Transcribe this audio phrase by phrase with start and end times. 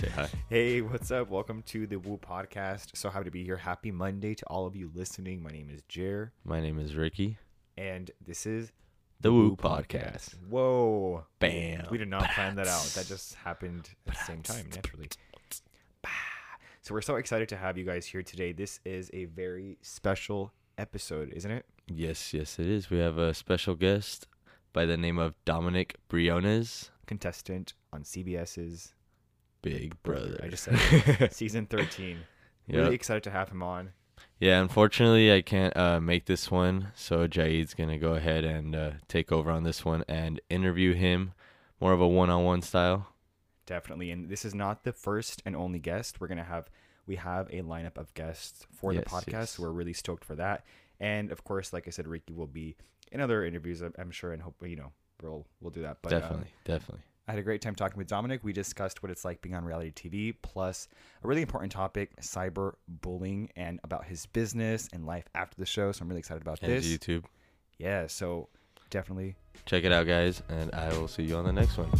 [0.00, 0.28] Say hi.
[0.48, 1.28] Hey, what's up?
[1.28, 2.96] Welcome to the Woo Podcast.
[2.96, 3.56] So happy to be here.
[3.56, 5.42] Happy Monday to all of you listening.
[5.42, 7.36] My name is Jer, My name is Ricky.
[7.76, 8.72] and this is
[9.20, 10.34] The Woo Podcast.
[10.48, 11.24] Whoa.
[11.38, 11.86] Bam.
[11.90, 12.82] We did not plan that out.
[12.94, 15.08] That just happened at the same time, naturally.
[16.82, 18.52] So we're so excited to have you guys here today.
[18.52, 21.66] This is a very special episode, isn't it?
[21.88, 22.88] Yes, yes, it is.
[22.88, 24.26] We have a special guest
[24.72, 28.94] by the name of Dominic Briones, Contestant on CBS's
[29.62, 30.40] Big Brother.
[30.42, 32.18] I just said season 13.
[32.68, 33.92] Really excited to have him on.
[34.38, 38.90] Yeah, unfortunately, I can't uh, make this one, so Jaid's gonna go ahead and uh,
[39.08, 41.32] take over on this one and interview him,
[41.80, 43.08] more of a one-on-one style.
[43.66, 44.10] Definitely.
[44.10, 46.20] And this is not the first and only guest.
[46.20, 46.70] We're gonna have
[47.06, 49.32] we have a lineup of guests for the podcast.
[49.32, 49.58] yes.
[49.58, 50.64] We're really stoked for that.
[51.00, 52.76] And of course, like I said, Ricky will be
[53.12, 55.98] in other interviews, I'm- sure, and hope you know we'll we'll do that.
[56.02, 57.02] But um, definitely, definitely.
[57.28, 58.42] I had a great time talking with Dominic.
[58.42, 60.88] We discussed what it's like being on reality TV, plus
[61.22, 65.92] a really important topic, cyber bullying, and about his business and life after the show.
[65.92, 66.86] So I'm really excited about And this.
[66.86, 67.24] YouTube.
[67.78, 68.48] Yeah, so
[68.90, 71.90] definitely Check it out, guys, and I will see you on the next one.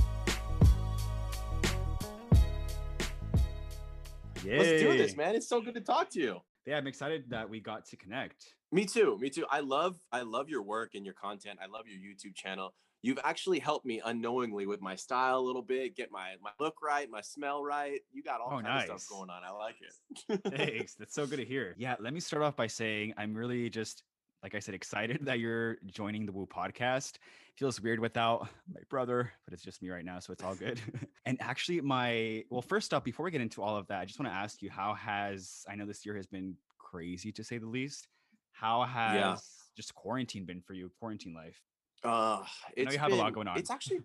[4.45, 5.35] Let's do this, man.
[5.35, 6.39] It's so good to talk to you.
[6.67, 8.55] Yeah, I'm excited that we got to connect.
[8.73, 9.19] Me too.
[9.21, 9.45] Me too.
[9.51, 11.59] I love I love your work and your content.
[11.63, 12.73] I love your YouTube channel.
[13.03, 16.83] You've actually helped me unknowingly with my style a little bit, get my my look
[16.83, 18.01] right, my smell right.
[18.13, 19.43] You got all Oh, kinds of stuff going on.
[19.45, 19.95] I like it.
[20.51, 20.95] Thanks.
[20.95, 21.75] That's so good to hear.
[21.79, 24.03] Yeah, let me start off by saying I'm really just,
[24.43, 27.19] like I said, excited that you're joining the Woo podcast.
[27.57, 30.81] Feels weird without my brother, but it's just me right now, so it's all good.
[31.25, 34.19] and actually, my well, first up, before we get into all of that, I just
[34.19, 37.59] want to ask you, how has I know this year has been crazy to say
[37.59, 38.09] the least.
[38.53, 39.37] How has Yeah.
[39.77, 40.91] just quarantine been for you?
[40.99, 41.63] Quarantine life.
[42.03, 42.43] Uh,
[42.77, 43.59] it's you have a lot going on.
[43.59, 44.01] It's actually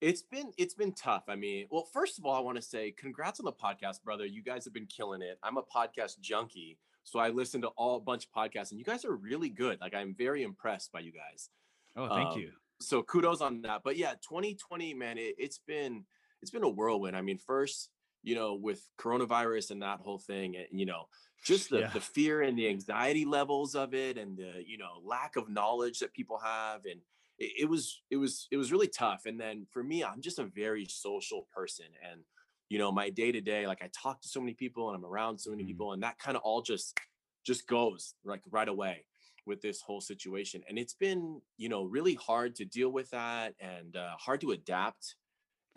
[0.00, 1.24] it's been it's been tough.
[1.28, 4.26] I mean, well, first of all, I want to say congrats on the podcast, brother.
[4.26, 5.38] You guys have been killing it.
[5.42, 8.84] I'm a podcast junkie, so I listen to all a bunch of podcasts, and you
[8.84, 9.80] guys are really good.
[9.80, 11.48] Like I'm very impressed by you guys.
[11.96, 12.50] Oh, thank Um, you.
[12.80, 13.80] so kudos on that.
[13.82, 16.04] But yeah, 2020, man, it, it's been
[16.42, 17.16] it's been a whirlwind.
[17.16, 17.90] I mean, first,
[18.22, 21.08] you know, with coronavirus and that whole thing, and you know,
[21.44, 21.92] just the, Yeah.
[21.92, 25.98] the fear and the anxiety levels of it, and the you know lack of knowledge
[26.00, 27.02] that people have, and
[27.38, 29.26] it, it was it was it was really tough.
[29.26, 32.24] And then for me, I'm just a very social person, and
[32.68, 35.04] you know, my day to day, like I talk to so many people, and I'm
[35.04, 35.64] around so many Mhm.
[35.64, 36.98] people, and that kind of all just
[37.44, 39.06] just goes like right away
[39.46, 43.54] with this whole situation and it's been you know really hard to deal with that
[43.58, 45.16] and uh, hard to adapt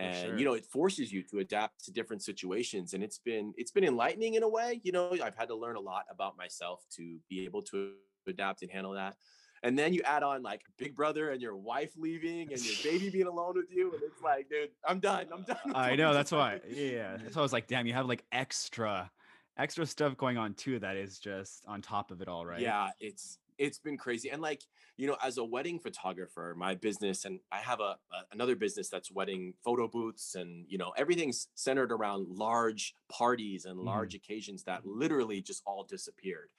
[0.01, 0.37] and sure.
[0.37, 3.83] you know it forces you to adapt to different situations and it's been it's been
[3.83, 7.17] enlightening in a way you know i've had to learn a lot about myself to
[7.29, 7.93] be able to
[8.27, 9.15] adapt and handle that
[9.63, 13.09] and then you add on like big brother and your wife leaving and your baby
[13.09, 16.13] being alone with you and it's like dude i'm done i'm done with I know
[16.13, 16.59] that's why.
[16.69, 19.11] Yeah, that's why I was like, damn, you have like extra,
[19.57, 20.79] extra stuff going on too.
[20.79, 22.59] That is just on top of it all, right?
[22.59, 24.29] Yeah, it's it's been crazy.
[24.29, 24.63] And like,
[24.97, 27.97] you know, as a wedding photographer, my business and I have a, a
[28.31, 33.79] another business that's wedding photo booths and you know, everything's centered around large parties and
[33.79, 36.49] large occasions that literally just all disappeared.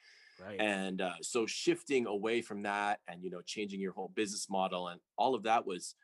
[0.43, 0.61] right.
[0.61, 4.87] And uh, so shifting away from that and you know, changing your whole business model
[4.89, 5.97] and all of that was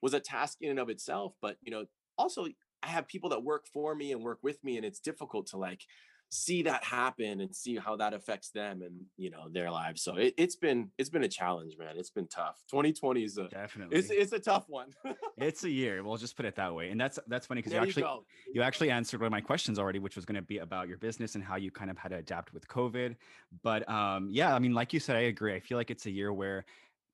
[0.00, 1.86] was a task in and of itself, but you know,
[2.16, 2.46] also
[2.84, 5.56] I have people that work for me and work with me and it's difficult to
[5.56, 5.82] like
[6.30, 10.16] see that happen and see how that affects them and you know their lives so
[10.16, 13.96] it, it's been it's been a challenge man it's been tough 2020 is a Definitely,
[13.96, 14.88] it's, it's a tough one
[15.38, 16.02] it's a year.
[16.02, 16.90] We'll just put it that way.
[16.90, 18.20] And that's that's funny because you there you actually
[18.54, 20.98] you actually answered one of my questions already, which was going to be about your
[20.98, 23.16] business and how you kind of had to adapt with COVID.
[23.62, 25.54] But um, yeah, I mean, like you said, I agree.
[25.54, 26.64] I feel like it's a year where,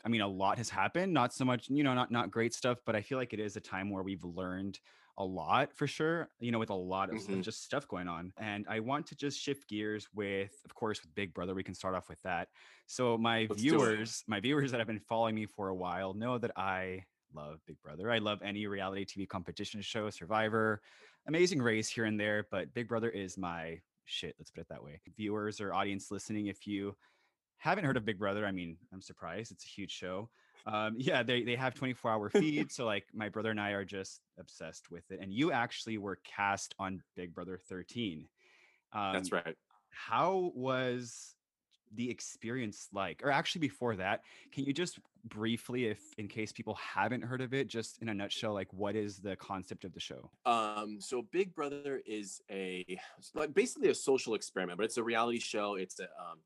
[0.05, 1.13] I mean, a lot has happened.
[1.13, 3.57] Not so much, you know, not not great stuff, but I feel like it is
[3.57, 4.79] a time where we've learned
[5.19, 6.31] a lot for sure.
[6.41, 7.43] You know, with a lot of, Mhm.
[7.43, 8.33] just stuff going on.
[8.39, 11.55] And I want to just shift gears with, of course, with Big Brother.
[11.55, 12.49] We can start off with that.
[12.87, 16.39] So my Let's viewers, my viewers that have been following me for a while know
[16.39, 18.11] that I love Big Brother.
[18.11, 20.83] I love any reality TV competition show, Survivor,
[21.27, 24.35] Amazing Race here and there, but Big Brother is my shit.
[24.39, 25.01] Let's put it that way.
[25.17, 26.97] Viewers or audience listening, if you
[27.59, 29.53] haven't heard of Big Brother, I mean, I'm surprised.
[29.53, 30.31] It's a huge show.
[30.67, 33.85] Um, yeah, they they have 24 hour feed, so like my brother and I are
[33.85, 35.21] just obsessed with it.
[35.21, 38.27] And you actually were cast on Big Brother 13.
[38.93, 39.57] Um, that's right
[39.93, 41.35] how was
[41.95, 46.75] the experience like or actually before that can you just briefly if in case people
[46.75, 50.01] haven't heard of it just in a nutshell like what is the concept of the
[50.01, 52.99] show Um, so Big Brother is a
[53.35, 55.75] like basically a social experiment, but it's a reality show.
[55.75, 56.39] It's a um,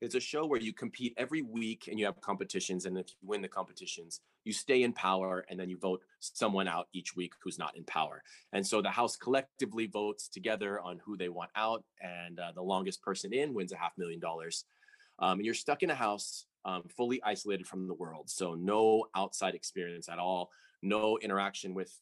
[0.00, 2.84] it's a show where you compete every week and you have competitions.
[2.84, 6.68] And if you win the competitions, you stay in power and then you vote someone
[6.68, 8.22] out each week who's not in power.
[8.52, 11.82] And so the House collectively votes together on who they want out.
[12.00, 14.64] And uh, the longest person in wins a half million dollars.
[15.18, 18.28] Um, and you're stuck in a house um, fully isolated from the world.
[18.28, 20.50] So no outside experience at all,
[20.82, 21.92] no interaction with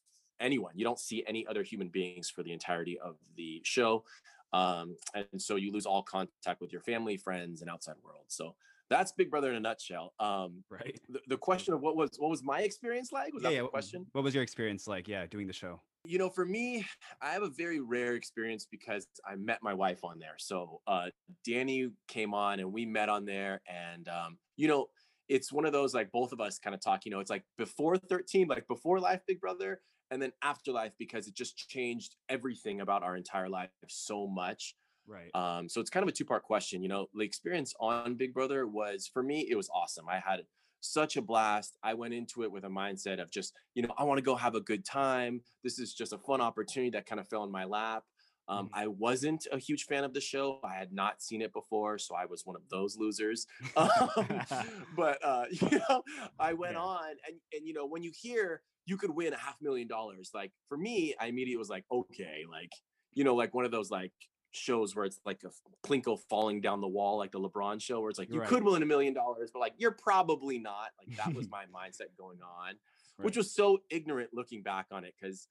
[0.41, 0.73] anyone.
[0.75, 4.05] You don't see any other human beings for the entirety of the show.
[4.55, 8.27] Um, and so you lose all contact with your family, friends, and outside world.
[8.29, 8.55] So
[8.89, 10.15] that's Big Brother in a nutshell.
[10.21, 10.99] Um, right.
[11.09, 13.35] The, the, question of what was what was my experience like?
[13.35, 13.63] Was yeah, that yeah.
[13.67, 14.07] question?
[14.13, 15.09] What was your experience like?
[15.09, 15.81] Yeah, doing the show.
[16.07, 16.85] You know, for me,
[17.21, 20.35] I have a very rare experience because I met my wife on there.
[20.39, 21.07] So uh,
[21.49, 24.87] Dani came on and we met on there, and um, you know,
[25.29, 27.05] it's one of those like both of us kind of talk.
[27.05, 29.81] You know, it's like before 13, like before Life Big Brother,
[30.11, 34.75] and then afterlife because it just changed everything about our entire life so much
[35.07, 38.15] right um so it's kind of a two part question you know the experience on
[38.15, 40.41] big brother was for me it was awesome i had
[40.81, 44.05] such a blast i went into it with a mindset of just you know i
[44.05, 47.21] want to go have a good time this is just a fun opportunity that kind
[47.21, 48.05] of fell in my lap
[48.49, 48.75] um, mm-hmm.
[48.75, 50.61] I wasn't a huge fan of the show.
[50.65, 53.47] I had not seen it before, so I was one of those losers.
[53.77, 53.89] Um,
[54.97, 56.03] but uh, you know,
[56.39, 56.81] I went yeah.
[56.81, 60.31] on, and and you know, when you hear you could win a half million dollars.
[60.35, 62.73] Like for me, I immediately was like, okay, like,
[63.13, 64.13] you know, like one of those like
[64.53, 68.11] shows where it's like a Plinko falling down the wall, like the LeBron show, where
[68.11, 68.49] it's like you right.
[68.49, 70.91] could win a million dollars, but like you're probably not.
[70.99, 72.77] Like that was my mindset going on, right.
[73.25, 75.49] which was so ignorant looking back on it because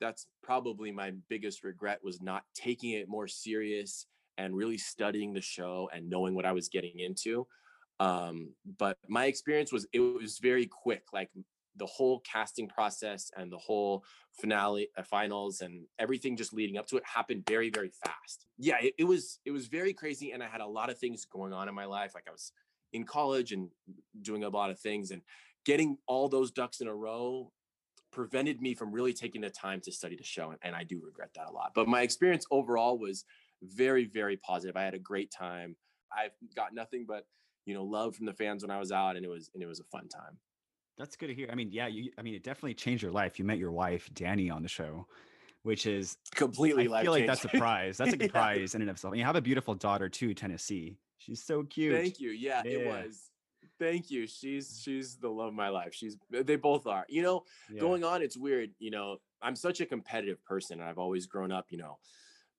[0.00, 4.06] that's probably my biggest regret was not taking it more serious
[4.38, 7.46] and really studying the show and knowing what I was getting into.
[7.98, 11.02] Um, but my experience was it was very quick.
[11.12, 11.28] Like
[11.76, 14.04] the whole casting process and the whole
[14.40, 18.46] finale uh, finals and everything just leading up to it happened very very fast.
[18.58, 21.24] Yeah it, it, was it was very crazy and i had a lot of things
[21.24, 22.52] going on in my life like i was
[22.92, 23.68] in college and
[24.22, 25.22] doing a lot of things and
[25.64, 27.50] getting all those ducks in a row
[28.12, 31.00] prevented me from really taking the time to study the show and, and i do
[31.04, 33.24] regret that a lot but my experience overall was
[33.62, 34.76] very very positive.
[34.76, 35.76] I had a great time.
[36.16, 37.24] I've got nothing but
[37.66, 39.66] you know love from the fans when i was out and it was and it
[39.66, 40.38] was a fun time
[41.00, 41.48] that's good to hear.
[41.50, 42.10] I mean, yeah, you.
[42.18, 43.38] I mean, it definitely changed your life.
[43.38, 45.06] You met your wife, Dani, on the show,
[45.62, 46.92] which is completely.
[46.92, 47.96] I feel like that's a prize.
[47.98, 48.40] That's a good yeah.
[48.40, 49.12] prize in and of itself.
[49.12, 50.98] And you have a beautiful daughter too, Tennessee.
[51.18, 51.94] She's so cute.
[51.96, 52.30] Thank you.
[52.30, 52.70] Yeah, yeah.
[52.70, 53.30] it was.
[53.78, 54.26] Thank you.
[54.26, 54.84] She's mm.
[54.84, 55.94] she's the love of my life.
[55.94, 57.06] She's they both are.
[57.08, 57.80] You know, yeah.
[57.80, 58.70] going on, it's weird.
[58.78, 61.66] You know, I'm such a competitive person, and I've always grown up.
[61.70, 61.98] You know,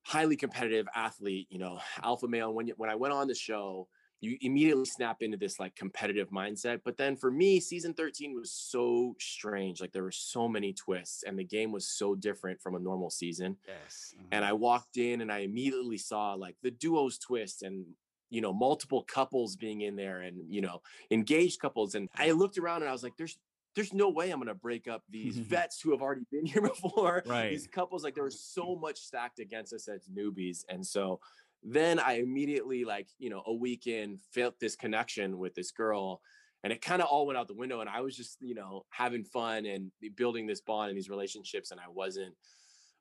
[0.01, 1.47] highly competitive athlete.
[1.51, 2.51] You know, alpha male.
[2.51, 3.87] When when I went on the show
[4.21, 6.81] you immediately snap into this like competitive mindset.
[6.85, 9.81] But then for me, season 13 was so strange.
[9.81, 13.09] Like there were so many twists and the game was so different from a normal
[13.09, 13.57] season.
[13.67, 14.13] Yes.
[14.15, 14.27] Mm-hmm.
[14.31, 17.85] And I walked in and I immediately saw like the duos twist and
[18.29, 22.57] you know multiple couples being in there and you know engaged couples and I looked
[22.57, 23.37] around and I was like there's
[23.75, 27.23] there's no way I'm gonna break up these vets who have already been here before.
[27.25, 27.49] Right.
[27.49, 30.63] These couples, like there was so much stacked against us as newbies.
[30.69, 31.19] And so
[31.63, 36.21] then I immediately, like, you know, a weekend felt this connection with this girl.
[36.63, 37.81] And it kind of all went out the window.
[37.81, 41.71] And I was just, you know, having fun and building this bond and these relationships.
[41.71, 42.35] And I wasn't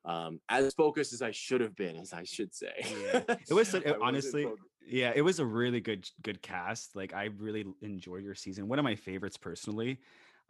[0.05, 2.73] um, as focused as I should have been, as I should say.
[3.03, 3.35] Yeah.
[3.49, 4.47] It was it, honestly,
[4.87, 6.95] yeah, it was a really good good cast.
[6.95, 8.67] Like I really enjoyed your season.
[8.67, 9.99] One of my favorites personally.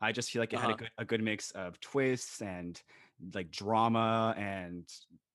[0.03, 0.70] I just feel like it uh-huh.
[0.70, 0.89] had a uh-huh.
[0.96, 2.82] good a good mix of twists and
[3.34, 4.86] like drama and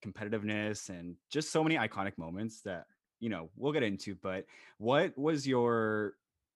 [0.07, 2.87] competitiveness and just so many iconic moments that
[3.21, 4.45] you know we'll get into but
[4.79, 6.15] what was your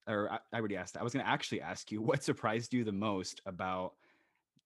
[0.09, 1.01] or I, I already asked that.
[1.01, 3.95] I was going to actually ask you what surprised you the most about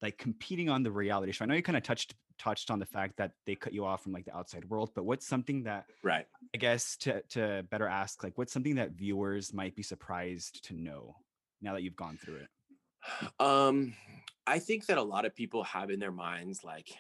[0.02, 1.44] like competing on the reality show.
[1.44, 4.02] I know you kind of touched touched on the fact that they cut you off
[4.02, 6.26] from like the outside world, but what's something that right?
[6.52, 10.74] I guess to to better ask like what's something that viewers might be surprised to
[10.74, 11.16] know
[11.62, 12.48] now that you've gone through it?
[13.38, 13.94] Um
[14.46, 16.90] I think that a lot of people have in their minds like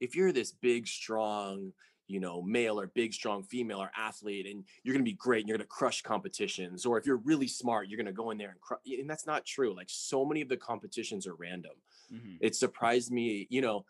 [0.00, 1.72] if you're this big, strong,
[2.06, 5.40] you know, male or big, strong female or athlete, and you're going to be great
[5.40, 8.30] and you're going to crush competitions, or if you're really smart, you're going to go
[8.30, 8.80] in there and crush.
[8.86, 9.74] And that's not true.
[9.74, 11.72] Like so many of the competitions are random.
[12.12, 12.36] Mm-hmm.
[12.40, 13.84] It surprised me, you know,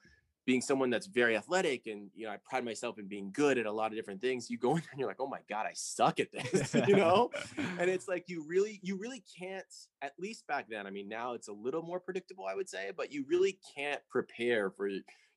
[0.46, 3.66] being someone that's very athletic and you know i pride myself in being good at
[3.66, 5.73] a lot of different things you go in and you're like oh my god i
[5.75, 7.30] suck at this you know
[7.78, 9.64] and it's like you really you really can't
[10.02, 12.90] at least back then i mean now it's a little more predictable i would say
[12.96, 14.88] but you really can't prepare for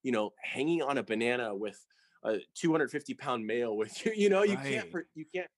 [0.04, 1.84] you know, hanging on a banana with
[2.24, 4.92] a 250 pound male with you, you know, you right.
[4.92, 5.50] can't, you can't,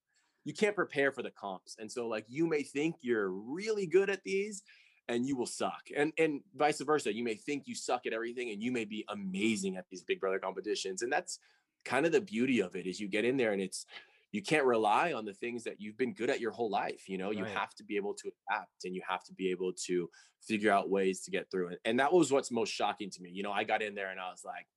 [0.45, 1.75] you can't prepare for the comps.
[1.79, 4.63] And so like you may think you're really good at these
[5.07, 5.89] and you will suck.
[5.95, 7.13] And and vice versa.
[7.13, 10.19] You may think you suck at everything and you may be amazing at these big
[10.19, 11.01] brother competitions.
[11.01, 11.39] And that's
[11.83, 13.85] kind of the beauty of it is you get in there and it's
[14.31, 17.09] you can't rely on the things that you've been good at your whole life.
[17.09, 19.73] You know, you have to be able to adapt and you have to be able
[19.87, 20.09] to
[20.41, 21.79] figure out ways to get through it.
[21.83, 23.31] And that was what's most shocking to me.
[23.31, 24.67] You know, I got in there and I was like,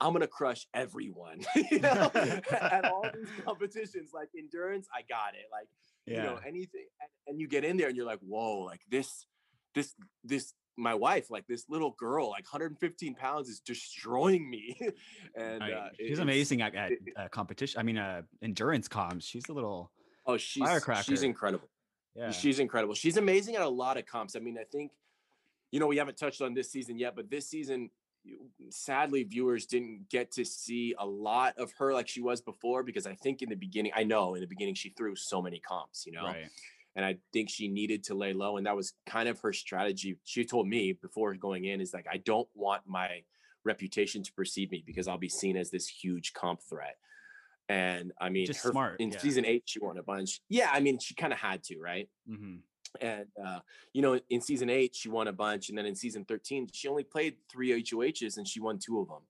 [0.00, 1.40] I'm gonna crush everyone.
[1.70, 2.10] you know,
[2.50, 5.46] at all these competitions, like endurance, I got it.
[5.50, 5.68] Like,
[6.06, 9.26] you know, anything, and, and you get in there and you're like, whoa, like this,
[9.74, 9.94] this,
[10.24, 10.52] this.
[10.76, 14.76] My wife, like this little girl, like 115 pounds, is destroying me.
[15.36, 17.78] and uh, she's it's- amazing at, at it- it- uh, competition.
[17.78, 19.26] I mean, uh, endurance comps.
[19.26, 19.90] She's a little
[20.24, 21.02] Oh, she's Firecracker.
[21.02, 21.68] she's incredible.
[22.14, 22.30] yeah.
[22.30, 22.94] She's incredible.
[22.94, 24.36] She's amazing at a lot of comps.
[24.36, 24.92] I mean, I think,
[25.72, 27.90] you know, we haven't touched on this season yet, but this season,
[28.70, 33.04] sadly, viewers didn't get to see a lot of her like she was before because
[33.06, 36.06] I think in the beginning, I know in the beginning she threw so many comps,
[36.06, 36.46] you know, right.
[36.94, 40.18] And I think she needed to lay low, and that was kind of her strategy.
[40.24, 43.22] She told me before going in is like, I don't want my
[43.64, 46.96] reputation to precede me because I'll be seen as this huge comp threat.
[47.68, 49.18] And I mean, Just her smart, in yeah.
[49.18, 50.40] season eight, she won a bunch.
[50.48, 52.08] Yeah, I mean, she kind of had to, right?
[52.28, 52.56] hmm
[53.00, 53.60] and uh,
[53.92, 56.88] you know in season eight she won a bunch and then in season 13 she
[56.88, 59.22] only played three hohs and she won two of them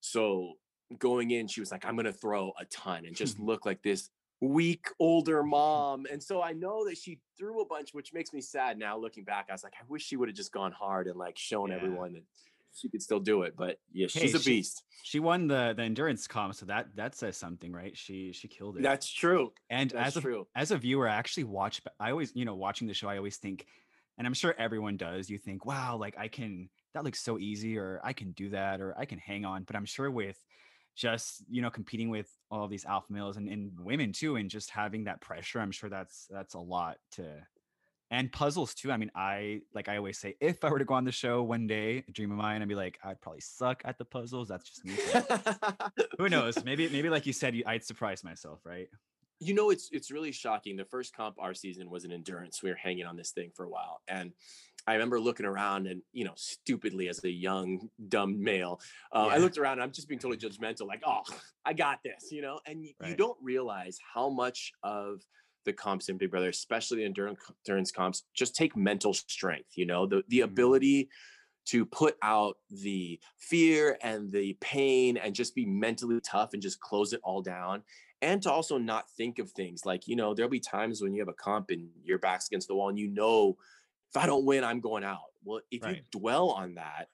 [0.00, 0.54] so
[0.98, 4.10] going in she was like i'm gonna throw a ton and just look like this
[4.46, 8.40] weak older mom and so i know that she threw a bunch which makes me
[8.40, 11.06] sad now looking back i was like i wish she would have just gone hard
[11.06, 11.76] and like shown Yeah.
[11.76, 12.22] everyone that
[12.74, 15.72] she could still do it but yeah Hey, she's a she- beast She won the
[15.76, 17.96] the endurance comp, so that that says something, right?
[17.96, 18.82] She she killed it.
[18.82, 21.80] that's true and that's as a true as a viewer, I actually watch.
[22.00, 23.66] I always, you know, watching the show, I always think,
[24.18, 25.30] and I'm sure everyone does.
[25.30, 26.68] You think, wow, like I can.
[26.94, 29.62] That looks so easy, or I can do that, or I can hang on.
[29.64, 30.38] But I'm sure with
[30.96, 34.50] just you know competing with all of these alpha males and, and women too, and
[34.50, 37.24] just having that pressure, I'm sure that's that's a lot to.
[38.08, 38.92] And puzzles too.
[38.92, 41.42] I mean, I like I always say, if I were to go on the show
[41.42, 44.46] one day, a dream of mine, I'd be like, I'd probably suck at the puzzles.
[44.48, 44.94] That's just me.
[46.18, 46.64] Who knows?
[46.64, 48.88] Maybe, maybe like you said, you- I'd surprise myself, right?
[49.40, 50.76] You know, it's it's really shocking.
[50.76, 52.62] The first comp our season was an endurance.
[52.62, 54.32] We were hanging on this thing for a while, and
[54.86, 58.80] I remember looking around and you know, stupidly as a young dumb male,
[59.12, 59.74] uh, I looked around.
[59.74, 61.22] and I'm just being totally judgmental, like, oh,
[61.64, 62.60] I got this, you know.
[62.66, 65.22] And y- you don't realize how much of
[65.64, 69.70] the comps in Big Brother, especially the endurance endurance comps, just take mental strength.
[69.76, 70.44] You know, the the Mhm.
[70.44, 71.08] ability
[71.66, 76.78] to put out the fear and the pain and just be mentally tough and just
[76.78, 77.82] close it all down
[78.22, 81.20] and to also not think of things like you know there'll be times when you
[81.20, 83.56] have a comp and your back's against the wall and you know
[84.10, 85.20] if i don't win i'm going out.
[85.44, 87.08] Well if you dwell on that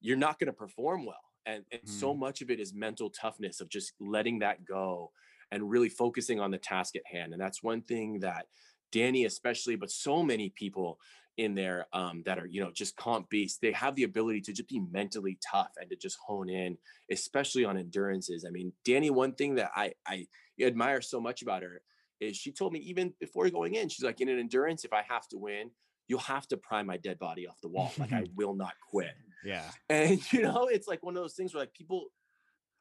[0.00, 2.18] you're not going to perform well and, and so Mhm.
[2.18, 5.12] much of it is mental toughness of just letting that go
[5.50, 8.46] and really focusing on the task at hand and that's one thing that
[8.92, 10.98] dani especially but so many people
[11.36, 14.52] in there um, that are you know just comp beasts they have the ability to
[14.52, 16.78] just be mentally tough and to just hone in
[17.10, 18.44] especially on endurances.
[18.46, 20.26] I mean dani one thing that i i
[20.60, 21.82] admire so much about her
[22.20, 25.02] is she told me even before going in she's like in an endurance if i
[25.02, 25.70] have to win
[26.08, 29.14] you'll have to pry my dead body off the wall like i will not quit
[29.44, 29.70] Yeah.
[29.88, 32.06] and you know it's like one of those things where like people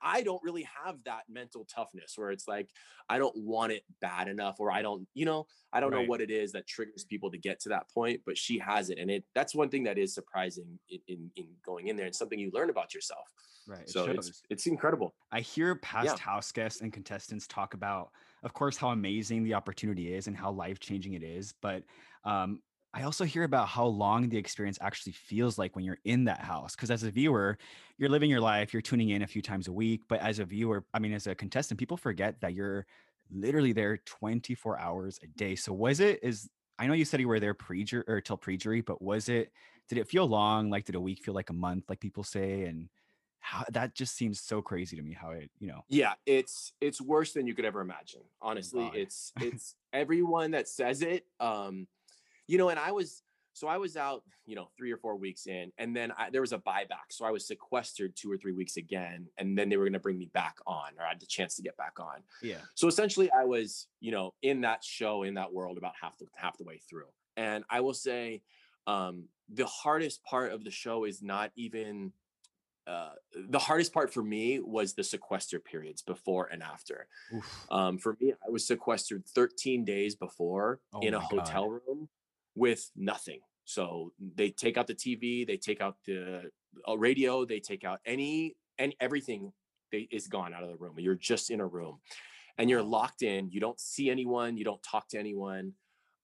[0.02, 2.70] i don't really have that mental toughness where it's like
[3.10, 6.02] i don't want it bad enough or i don't you know i don't Right.
[6.04, 8.90] know what it is that triggers people to get to that point but she has
[8.90, 12.06] it and it that's one thing that is surprising in in, in going in there
[12.06, 13.32] and something you learn about yourself
[13.68, 13.90] Right.
[13.90, 14.18] So shows.
[14.28, 18.12] it's it's incredible I hear past house guests and contestants talk about,
[18.44, 21.54] of course, how amazing the opportunity is and how life changing it is.
[21.62, 21.84] But
[22.24, 22.62] um,
[22.96, 26.40] I also hear about how long the experience actually feels like when you're in that
[26.40, 26.78] house.
[26.78, 27.58] Because as a viewer,
[27.98, 30.04] you're living your life, you're tuning in a few times a week.
[30.08, 32.86] But as a viewer, I mean, as a contestant, people forget that you're
[33.30, 35.56] literally there 24 hours a day.
[35.56, 36.50] So was it, is,
[36.80, 39.52] I know you said you were there pre-jury or till pre jury, but was it,
[39.90, 40.70] did it feel long?
[40.70, 42.64] Like, did a week feel like a month, like people say?
[42.64, 42.88] And
[43.42, 47.00] how that just seems so crazy to me how it, you know, yeah it's it's
[47.00, 48.96] worse than you could ever imagine honestly God.
[48.96, 51.88] it's it's everyone that says it um
[52.48, 53.24] you know and i was
[53.54, 56.42] so i was out you know three or four weeks in and then I, there
[56.42, 59.78] was a buyback so i was sequestered two or three weeks again and then they
[59.78, 62.00] were going to bring me back on or i had the chance to get back
[62.00, 62.58] on yeah.
[62.76, 66.26] so essentially i was you know in that show in that world about half the
[66.36, 68.42] half the way through and i will say
[68.88, 72.12] um the hardest part of the show is not even
[72.88, 73.14] uh,
[73.50, 77.08] the hardest part for me was the sequester periods before and after.
[77.72, 81.40] Um, for me, I was sequestered 13 days before Oh in a my God.
[81.40, 82.10] hotel room
[82.56, 83.40] with nothing.
[83.66, 86.50] So they take out the TV, they take out the
[86.88, 89.52] uh, radio, they take out any and everything
[89.92, 90.96] they, is gone out of the room.
[90.98, 92.00] You're just in a room,
[92.58, 93.50] and you're locked in.
[93.52, 94.58] You don't see anyone.
[94.58, 95.74] You don't talk to anyone.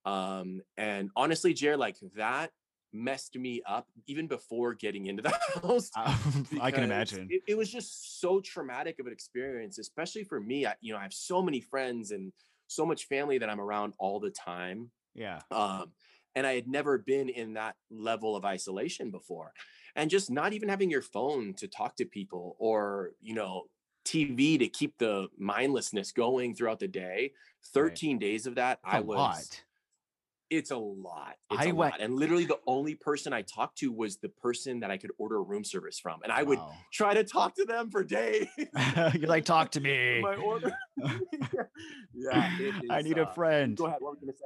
[0.06, 2.52] Um, and honestly, Jared, like that
[2.94, 5.30] messed me up even before getting into the
[5.64, 5.90] house.
[5.96, 6.16] Uh,
[6.62, 7.28] I can imagine.
[7.30, 10.66] It, it was just so traumatic of an experience, especially for me.
[10.66, 12.32] I, you know, I have so many friends and
[12.68, 14.92] so much family that I'm around all the time.
[15.14, 15.40] Yeah.
[15.52, 15.92] Um,
[16.36, 19.54] and I had never been in that level of isolation before.
[19.96, 23.64] And just not even having your phone to talk to people or, you know,
[24.06, 27.34] TV to keep the mindlessness going throughout the day.
[27.74, 29.62] 13 days of that, That's I a was lot.
[30.50, 31.36] it's a lot.
[31.52, 32.00] It's I a went- lot.
[32.02, 35.44] And literally the only person I talked to was the person that I could order
[35.44, 36.22] room service from.
[36.24, 36.60] And I would
[36.94, 38.48] try to talk to them for days.
[39.14, 40.22] You're like, talk to me.
[40.22, 40.72] my order.
[42.14, 42.58] yeah.
[42.60, 43.76] it I is, need a uh, friend.
[43.78, 43.98] Go ahead.
[44.02, 44.46] What were you gonna say?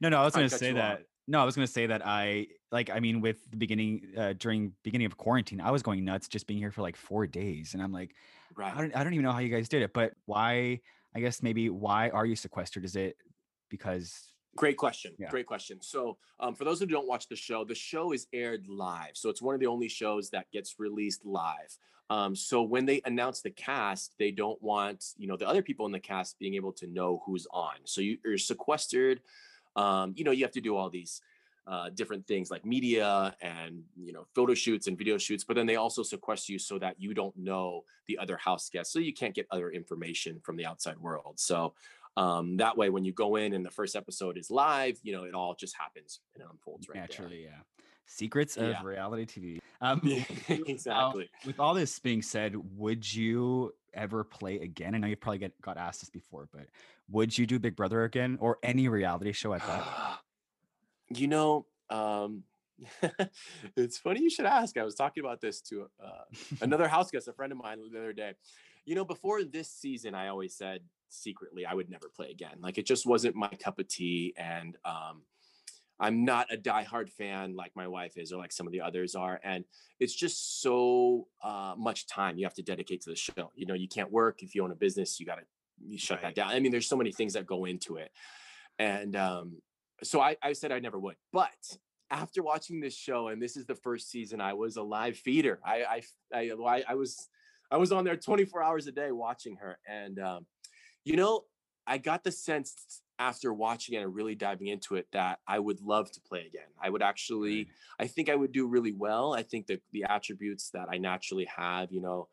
[0.00, 1.02] No, no, I was going to say that.
[1.30, 2.90] No, I was going to say that I like.
[2.90, 6.46] I mean, with the beginning uh, during beginning of quarantine, I was going nuts just
[6.46, 8.14] being here for like four days, and I'm like,
[8.58, 8.74] Right.
[8.74, 9.92] I don't, I don't even know how you guys did it.
[9.92, 10.80] But why?
[11.14, 12.84] I guess maybe why are you sequestered?
[12.84, 13.16] Is it
[13.70, 14.32] because?
[14.56, 15.12] Great question.
[15.18, 15.30] Yeah.
[15.30, 15.78] Great question.
[15.80, 19.12] So, um, for those who don't watch the show, the show is aired live.
[19.14, 21.78] So, it's one of the only shows that gets released live.
[22.10, 25.86] Um, so, when they announce the cast, they don't want you know the other people
[25.86, 27.74] in the cast being able to know who's on.
[27.84, 29.20] So, you, you're sequestered.
[29.78, 31.22] Um, you know, you have to do all these
[31.68, 35.44] uh, different things like media and you know photo shoots and video shoots.
[35.44, 38.92] But then they also sequester you so that you don't know the other house guests,
[38.92, 41.34] so you can't get other information from the outside world.
[41.36, 41.74] So
[42.16, 45.24] um, that way when you go in and the first episode is live you know
[45.24, 47.60] it all just happens and it unfolds right naturally, yeah.
[48.06, 48.82] Secrets of Yeah.
[48.82, 49.58] reality TV.
[49.80, 50.00] Um,
[50.48, 54.94] exactly with all this being said, would you ever play again?
[54.94, 56.66] I know you probably get got asked this before, but
[57.10, 60.20] would you do Big Brother again or any reality show at that?
[61.10, 62.42] you know um
[63.76, 66.24] it's funny you should ask i was talking about this to uh,
[66.60, 68.32] another house guest a friend of mine the other day
[68.84, 72.78] you know before this season i always said secretly i would never play again like
[72.78, 75.22] it just wasn't my cup of tea and um
[76.00, 79.14] i'm not a diehard fan like my wife is or like some of the others
[79.14, 79.64] are and
[80.00, 83.74] it's just so uh, much time you have to dedicate to the show you know
[83.74, 85.42] you can't work if you own a business you got to
[85.86, 86.34] you shut Right.
[86.34, 88.10] that down i mean there's so many things that go into it
[88.78, 89.60] and um
[90.02, 91.16] so I, I said I never would.
[91.32, 91.48] But
[92.08, 95.58] after watching this show, and this is the first season, I was a live feeder.
[95.66, 97.28] I I I, I- I was
[97.68, 100.46] I was on there 24 hours a day watching her, and um,
[101.04, 101.46] you know,
[101.84, 105.80] I got the sense after watching it and really diving into it that I would
[105.80, 106.68] love to play again.
[106.80, 109.34] I would actually, I think I would do really well.
[109.34, 112.28] I think that the attributes that I naturally have, you know.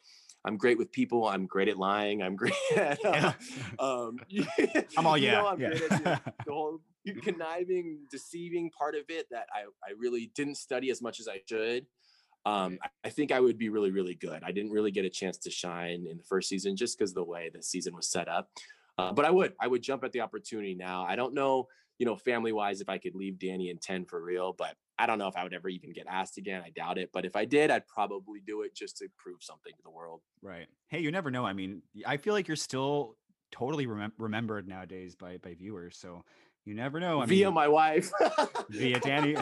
[0.48, 1.28] I'm great with people.
[1.28, 2.21] I'm great at lying.
[2.21, 3.34] I'm great at uh,
[3.80, 4.19] um,
[4.95, 5.41] I'm all you yeah.
[5.41, 5.69] know, I'm yeah.
[5.69, 6.82] great at the, the whole
[7.24, 11.41] conniving, deceiving part of it that I, I really didn't study as much as I
[11.48, 11.88] should.
[12.45, 14.43] Um, I think I would be really, really good.
[14.43, 17.24] I didn't really get a chance to shine in the first season just because the
[17.24, 18.52] way the season was set up.
[18.97, 21.03] Uh, but I would, I would jump at the opportunity now.
[21.05, 24.21] I don't know, you know, family wise, if I could leave Dani in 10 for
[24.21, 26.62] real, but I don't know if I would ever even get asked again.
[26.65, 27.10] I doubt it.
[27.12, 30.21] But if I did, I'd probably do it just to prove something to the world.
[30.41, 30.67] Right.
[30.88, 31.45] Hey, you never know.
[31.45, 33.17] I mean, I feel like you're still
[33.51, 35.97] totally remem- remembered nowadays by by viewers.
[35.97, 36.23] So
[36.65, 37.21] you never know.
[37.21, 38.12] I Via mean, my wife.
[38.69, 39.36] via Dani.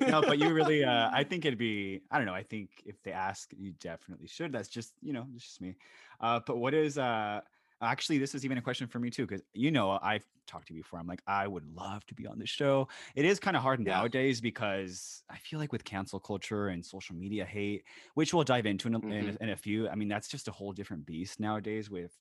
[0.00, 0.84] no, but you really.
[0.84, 2.02] Uh, I think it'd be.
[2.10, 2.34] I don't know.
[2.34, 4.52] I think if they ask, you definitely should.
[4.52, 5.76] That's just you know, it's just me.
[6.20, 7.40] Uh, but what is uh?
[7.82, 10.74] Actually, this is even a question for me too, because you know I've talked to
[10.74, 10.98] you before.
[10.98, 12.88] I'm like, I would love to be on the show.
[13.14, 14.02] It is kind of hard Yeah.
[14.02, 17.84] nowadays because I feel like with cancel culture and social media hate,
[18.14, 19.36] which we'll dive into in a, in, Mhm.
[19.36, 19.88] a, in a few.
[19.90, 22.18] I mean, that's just a whole different beast nowadays with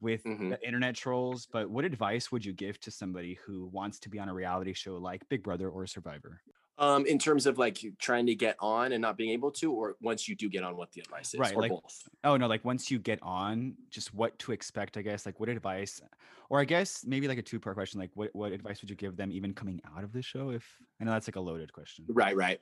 [0.00, 0.50] with Mhm.
[0.50, 1.46] the internet trolls.
[1.46, 4.74] But what advice would you give to somebody who wants to be on a reality
[4.74, 6.42] show like Big Brother or Survivor?
[6.78, 9.96] Um, in terms of like trying to get on and not being able to, or
[10.02, 12.08] once you do get on, what the advice is, Right, or like- both.
[12.22, 15.24] Oh no, like once you get on, just what to expect, I guess.
[15.24, 16.02] Like what advice
[16.48, 19.16] or I guess maybe like a two-part question, like what, what advice would you give
[19.16, 20.50] them even coming out of the show?
[20.50, 20.64] If
[21.00, 22.04] I know that's like a loaded question.
[22.08, 22.60] Right, right.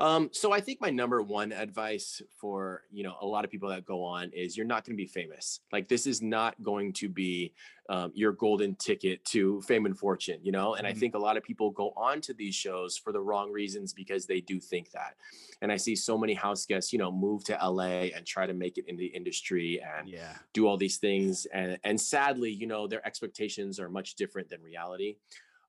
[0.00, 3.68] Um, so I think my number one advice for you know a lot of people
[3.68, 5.60] that go on is you're not going to be famous.
[5.72, 7.52] Like this is not going to be
[7.88, 10.38] um, your golden ticket to fame and fortune.
[10.42, 10.98] You know, and I Mhm.
[10.98, 14.26] think a lot of people go on to these shows for the wrong reasons because
[14.26, 15.16] they do think that.
[15.60, 18.54] And I see so many house guests, you know, move to LA and try to
[18.54, 20.34] make it in the industry and Yeah.
[20.52, 24.60] do all these things and and sadly you know their expectations are much different than
[24.62, 25.16] reality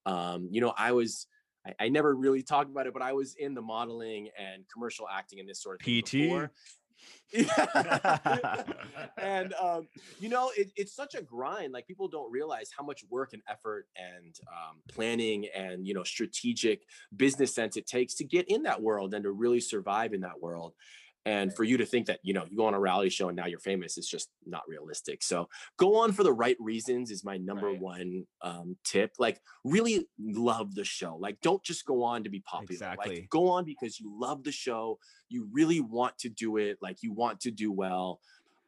[0.06, 1.28] um you know i was
[1.66, 5.08] I, I never really talked about it but i was in the modeling and commercial
[5.08, 6.12] acting and this sort of PT?
[6.12, 6.52] before.
[9.18, 9.88] And um,
[10.20, 13.42] you know it, it's such a grind like people don't realize how much work and
[13.48, 16.82] effort and um, planning and you know strategic
[17.16, 20.42] business sense it takes to get in that world and to really survive in that
[20.42, 20.74] world
[21.26, 23.36] And for you to think that, you know, you go on a reality show and
[23.38, 25.24] now you're famous is just not realistic.
[25.24, 27.80] So go on for the right reasons is my number Right.
[27.80, 29.14] one um, tip.
[29.20, 31.16] Like really love the show.
[31.16, 32.74] Like don't just go on to be popular.
[32.74, 33.16] Exactly.
[33.22, 35.00] Like go on because you love the show.
[35.30, 36.78] You really want to do it.
[36.82, 38.20] Like you want to do well.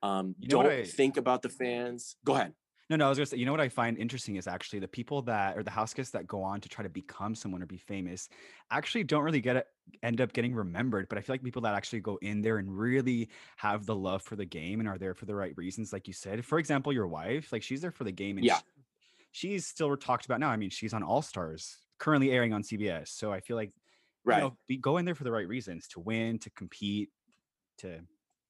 [0.02, 2.15] Um, You know don't I- think about the fans.
[2.24, 2.54] Go ahead.
[2.89, 4.88] No, no, I was gonna say, you know what I find interesting is actually the
[4.88, 7.65] people that or the house guests that go on to try to become someone or
[7.65, 8.30] be famous
[8.69, 9.67] actually don't really get it
[10.04, 11.10] end up getting remembered.
[11.10, 14.21] But I feel like people that actually go in there and really have the love
[14.21, 16.45] for the game and are there for the right reasons, like you said.
[16.45, 18.58] For example, your wife, like she's there for the game and Yeah.
[18.58, 18.63] she-
[19.32, 20.50] she's still talked about now.
[20.50, 23.12] I mean, she's on All Stars, currently airing on CBS.
[23.12, 23.74] So I feel like
[24.24, 24.38] Right.
[24.38, 27.12] you know, be, go in there for the right reasons to win, to compete,
[27.80, 28.02] to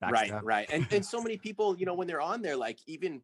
[0.10, 3.24] right right and and so many people you know when they're on there like even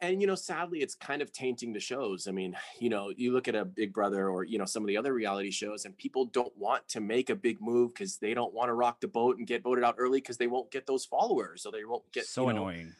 [0.00, 2.28] and you know sadly it's kind of tainting the shows.
[2.28, 4.86] I mean you know you look at a big brother or you know some of
[4.86, 8.34] the other reality shows and people don't want to make a big move because they
[8.34, 10.86] don't want to rock the boat and get voted out early because they won't get
[10.86, 12.92] those followers so they won't get so you know, annoying.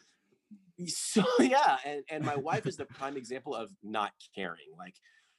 [0.87, 4.67] so yeah and and my wife is the prime example of not caring.
[4.77, 4.95] Like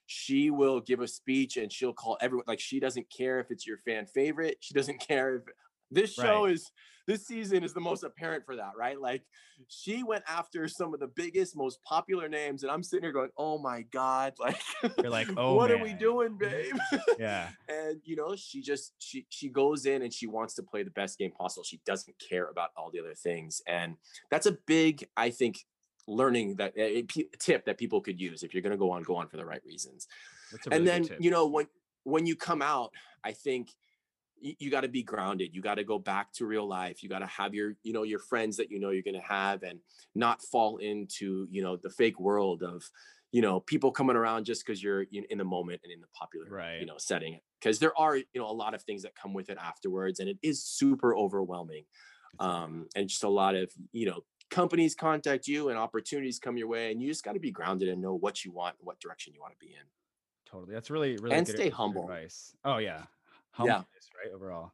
[0.06, 3.66] she will give a speech and she'll call everyone like she doesn't care if it's
[3.66, 4.58] your fan favorite.
[4.60, 5.42] She doesn't care if
[5.90, 6.70] this show is
[7.06, 9.00] this season is the most apparent for that right?
[9.00, 9.22] Like
[9.68, 13.30] she went after some of the biggest most popular names and i'm sitting here going
[13.38, 14.60] oh my god like
[14.98, 16.98] You're like, "Oh, what are we doing mm-hmm.
[16.98, 17.06] babe?
[17.18, 17.48] Yeah.
[17.68, 20.90] and you know she just she she goes in and she wants to play the
[20.90, 21.64] best game possible.
[21.64, 23.96] She doesn't care about all the other things and
[24.30, 25.64] that's a big i think
[26.06, 29.02] learning that a, p- tip that people could use if you're going to go on
[29.02, 30.06] go on for the right reasons.
[30.66, 31.66] A and then you know when
[32.04, 32.92] when you come out
[33.24, 33.70] i think
[34.40, 37.08] you, you got to be grounded you got to go back to real life you
[37.08, 39.62] got to have your you know your friends that you know you're going to have
[39.62, 39.80] and
[40.14, 42.90] not fall into you know the fake world of
[43.32, 46.06] you know people coming around just because you're in, in the moment and in the
[46.08, 46.78] popular Right.
[46.78, 49.50] you know setting because there are you know a lot of things that come with
[49.50, 51.84] it afterwards and it is super overwhelming
[52.38, 56.68] um and just a lot of you know companies contact you and opportunities come your
[56.68, 59.00] way and you just got to be grounded and know what you want and what
[59.00, 59.86] direction you want to be in
[60.46, 60.74] Totally.
[60.74, 62.06] That's really, really And stay humble.
[62.06, 62.56] advice.
[62.64, 63.06] Oh yeah.
[63.58, 63.84] Yeah.
[64.22, 64.32] Right?
[64.34, 64.72] Overall.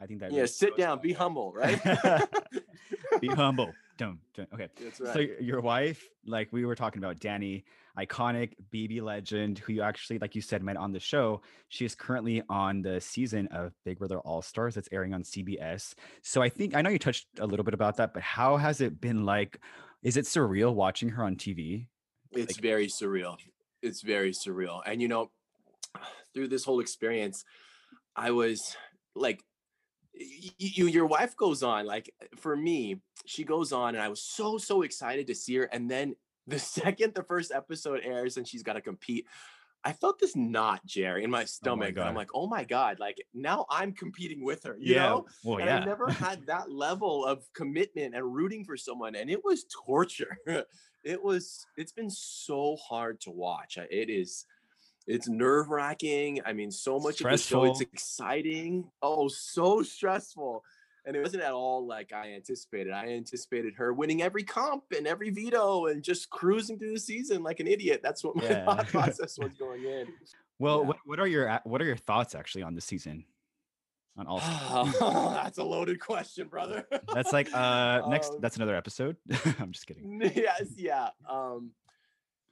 [0.00, 1.80] I think that yeah sit down be humble right
[3.20, 3.72] Be humble.
[3.98, 4.68] Don't, don't okay.
[4.82, 5.16] That's So right.
[5.38, 7.62] y- your wife, like we were talking about, Dani,
[7.96, 11.42] iconic BB legend, who you actually, like you said, met on the show.
[11.68, 15.94] She is currently on the season of Big Brother All Stars that's airing on CBS.
[16.22, 18.80] So I think I know you touched a little bit about that, but how has
[18.80, 19.60] it been like?
[20.02, 21.86] Is it surreal watching her on TV?
[22.32, 23.36] It's like- very surreal.
[23.82, 24.80] It's very surreal.
[24.86, 25.30] And you know,
[26.34, 27.44] through this whole experience,
[28.16, 28.76] I was
[29.14, 29.42] like,
[30.14, 31.86] you, your wife goes on.
[31.86, 35.64] Like for me, she goes on, and I was so so excited to see her.
[35.64, 39.26] And then the second the first episode airs, and she's got to compete.
[39.84, 41.96] I felt this knot, Jerry, in my oh stomach.
[41.96, 45.26] and I'm like, oh my God, like now I'm competing with her, you know?
[45.42, 45.80] Well, and yeah.
[45.80, 50.38] I never had that level of commitment and rooting for someone, and it was torture.
[51.04, 51.66] it was.
[51.76, 53.76] It's been so hard to watch.
[53.76, 54.46] It is.
[55.06, 56.40] It's nerve wracking.
[56.46, 57.64] I mean, so much of the show.
[57.64, 58.90] It's exciting.
[59.02, 60.64] Oh, so stressful.
[61.04, 62.92] And it wasn't at all like I anticipated.
[62.92, 67.42] I anticipated her winning every comp and every veto and just cruising through the season
[67.42, 68.00] like an idiot.
[68.04, 68.64] That's what my Yeah.
[68.64, 70.06] thought process was going in.
[70.60, 70.86] Well, Yeah.
[70.86, 73.24] what, what are your what are your thoughts actually on the season?
[74.16, 74.38] On all
[75.34, 76.86] that's a loaded question, brother.
[77.12, 79.16] that's like uh next Um, that's another episode.
[79.58, 80.20] I'm just kidding.
[80.36, 81.70] yes yeah um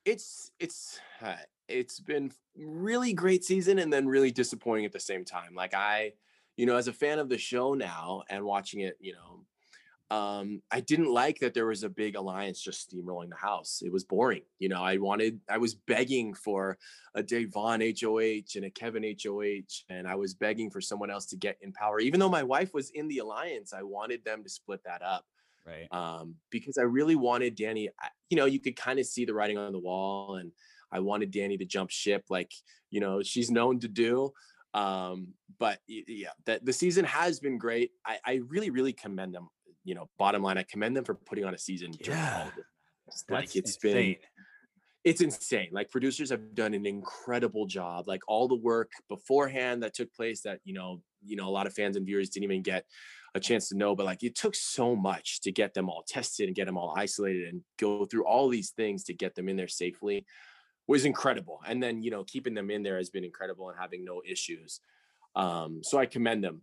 [0.05, 1.35] it's it's uh,
[1.69, 6.13] it's been really great season and then really disappointing at the same time like i
[6.57, 9.45] you know as a fan of the show now and watching it you know
[10.17, 13.93] um i didn't like that there was a big alliance just steamrolling the house it
[13.93, 16.77] was boring you know i wanted i was begging for
[17.15, 19.43] a Da'Vonne hoh and a kevin hoh
[19.89, 22.75] and i was begging for someone else to get in power even though my wife
[22.75, 25.25] was in the alliance i wanted them to split that up
[25.71, 25.89] Right.
[25.93, 27.89] um, because I really wanted Dani.
[28.29, 30.53] You know, you could kind of see the writing on the wall, and
[30.93, 32.53] I wanted Dani to jump ship, like
[32.91, 34.33] you know she's known to do.
[34.75, 35.29] Um,
[35.59, 37.93] but yeah, that the season has been great.
[38.07, 39.49] I, I really, really commend them.
[39.85, 41.93] You know, bottom line, I commend them for putting on a season.
[42.05, 42.51] Yeah.
[43.07, 43.25] this.
[43.29, 43.93] like That's it's insane.
[43.93, 44.17] been
[45.03, 45.69] it's insane.
[45.73, 48.07] Like producers have done an incredible job.
[48.07, 51.67] Like all the work beforehand that took place that you know, you know, a lot
[51.67, 52.85] of fans and viewers didn't even get
[53.35, 53.95] a chance to know.
[53.95, 56.95] But like it took so much to get them all tested and get them all
[56.97, 60.25] isolated and go through all these things to get them in there safely
[60.87, 61.61] was incredible.
[61.67, 64.81] And then you know, keeping them in there has been incredible and having no issues.
[65.37, 66.63] Um, so I commend them.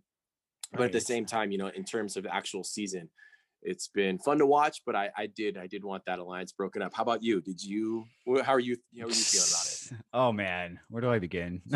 [0.72, 3.08] But at the same time, you know, in terms of actual season,
[3.62, 6.82] it's been fun to watch, but I, I did I did want that alliance broken
[6.82, 6.94] up.
[6.94, 7.40] How about you?
[7.40, 8.04] Did you?
[8.42, 8.76] How are you?
[8.98, 10.04] How are you feeling about it?
[10.12, 11.62] Oh man, where do I begin?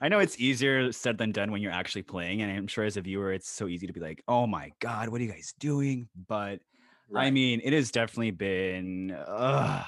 [0.00, 2.96] I know it's easier said than done when you're actually playing, and I'm sure as
[2.96, 5.54] a viewer, it's so easy to be like, "Oh my god, what are you guys
[5.58, 6.60] doing?" But
[7.10, 7.26] right.
[7.26, 9.12] I mean, it has definitely been.
[9.12, 9.84] Uh,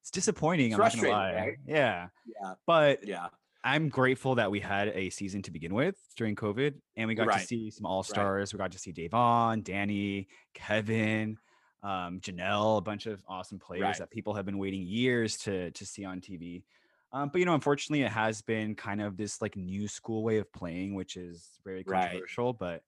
[0.00, 0.72] it's disappointing.
[0.72, 1.34] It's I'm not gonna lie.
[1.34, 1.56] Right?
[1.66, 2.08] Yeah.
[2.26, 2.54] Yeah.
[2.66, 3.28] But yeah.
[3.64, 7.28] I'm grateful that we had a season to begin with during COVID, and we got
[7.28, 7.40] right.
[7.40, 8.52] to see some all stars.
[8.52, 8.58] Right.
[8.58, 11.36] We got to see Da'Vonne, Dani, Kevin,
[11.82, 13.98] um, Janelle, a bunch of awesome players right.
[13.98, 16.64] that people have been waiting years to to see on TV.
[17.12, 20.38] Um, but you know, unfortunately, it has been kind of this like new school way
[20.38, 22.52] of playing, which is very controversial.
[22.52, 22.82] But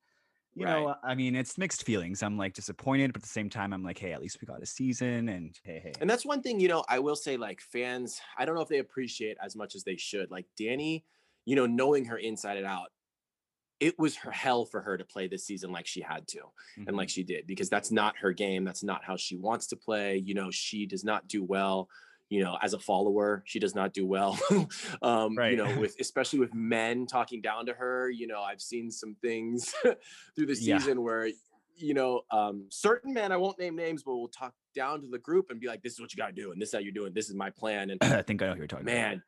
[0.54, 0.80] you right.
[0.80, 2.22] know, I mean, it's mixed feelings.
[2.22, 4.62] I'm like disappointed, but at the same time, I'm like, hey, at least we got
[4.62, 5.92] a season, and hey, hey.
[6.00, 8.68] And that's one thing, you know, I will say, like fans, I don't know if
[8.68, 10.30] they appreciate as much as they should.
[10.30, 11.02] Like Dani,
[11.44, 12.88] you know, knowing her inside and out,
[13.80, 16.84] it was her hell for her to play this season like she had to mm-hmm.
[16.86, 17.14] and like mm-hmm.
[17.14, 18.64] she did because that's not her game.
[18.64, 20.22] That's not how she wants to play.
[20.24, 21.88] You know, she does not do well
[22.30, 24.38] you know as a follower she does not do well
[25.02, 25.52] um right.
[25.52, 29.16] you know with especially with men talking down to her you know i've seen some
[29.22, 29.74] things
[30.34, 31.04] through the season yeah.
[31.04, 31.28] where
[31.76, 35.18] you know um certain men i won't name names but we'll talk down to the
[35.18, 36.80] group and be like this is what you got to do and this is how
[36.80, 39.22] you're doing this is my plan and i think i know who you're talking man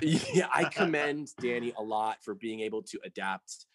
[0.00, 3.66] yeah i commend dani a lot for being able to adapt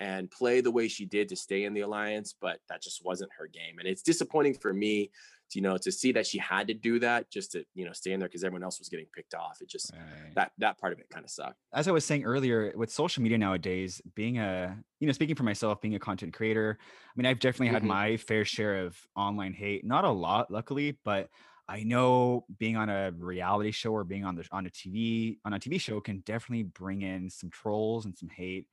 [0.00, 3.30] and play the way she did to stay in the alliance but that just wasn't
[3.36, 5.10] her game and it's disappointing for me
[5.50, 7.92] to, you know, to see that she had to do that just to, you know,
[7.92, 9.58] stay in there because everyone else was getting picked off.
[9.60, 10.34] It just right.
[10.34, 11.56] that that part of it kind of sucked.
[11.72, 15.44] As I was saying earlier, with social media nowadays, being a, you know, speaking for
[15.44, 17.88] myself, being a content creator, I mean, I've definitely had mm-hmm.
[17.88, 19.84] my fair share of online hate.
[19.84, 21.28] Not a lot, luckily, but
[21.68, 25.54] I know being on a reality show or being on the on a TV on
[25.54, 28.66] a TV show can definitely bring in some trolls and some hate.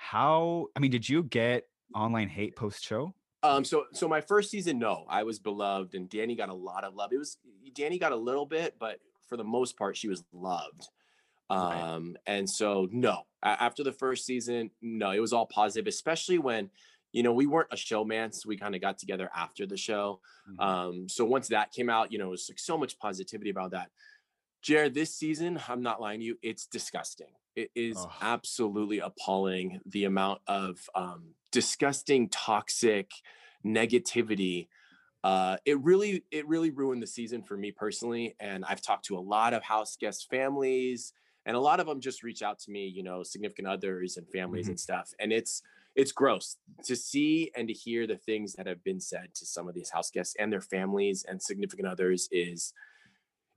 [0.00, 3.14] How I mean, did you get online hate post show?
[3.42, 6.84] Um, so so my first season, no, I was beloved, and Dani got a lot
[6.84, 7.12] of love.
[7.12, 7.36] It was
[7.74, 10.88] Dani got a little bit, but for the most part, she was loved.
[11.50, 12.14] Um, right.
[12.26, 16.70] and so no, after the first season, no, it was all positive, especially when
[17.12, 20.20] you know we weren't a showmance, so we kind of got together after the show.
[20.50, 20.60] Mm-hmm.
[20.60, 23.72] Um, so once that came out, you know, it was like so much positivity about
[23.72, 23.90] that.
[24.62, 27.28] Jared, this season, I'm not lying to you, it's disgusting.
[27.56, 28.12] It is oh.
[28.20, 33.10] absolutely appalling the amount of um, disgusting, toxic
[33.64, 34.68] negativity.
[35.24, 38.36] Uh, it really, it really ruined the season for me personally.
[38.40, 41.12] And I've talked to a lot of house guest families,
[41.46, 44.28] and a lot of them just reach out to me, you know, significant others and
[44.28, 44.72] families mm-hmm.
[44.72, 45.12] and stuff.
[45.18, 45.62] And it's
[45.96, 49.68] it's gross to see and to hear the things that have been said to some
[49.68, 52.72] of these house guests and their families and significant others is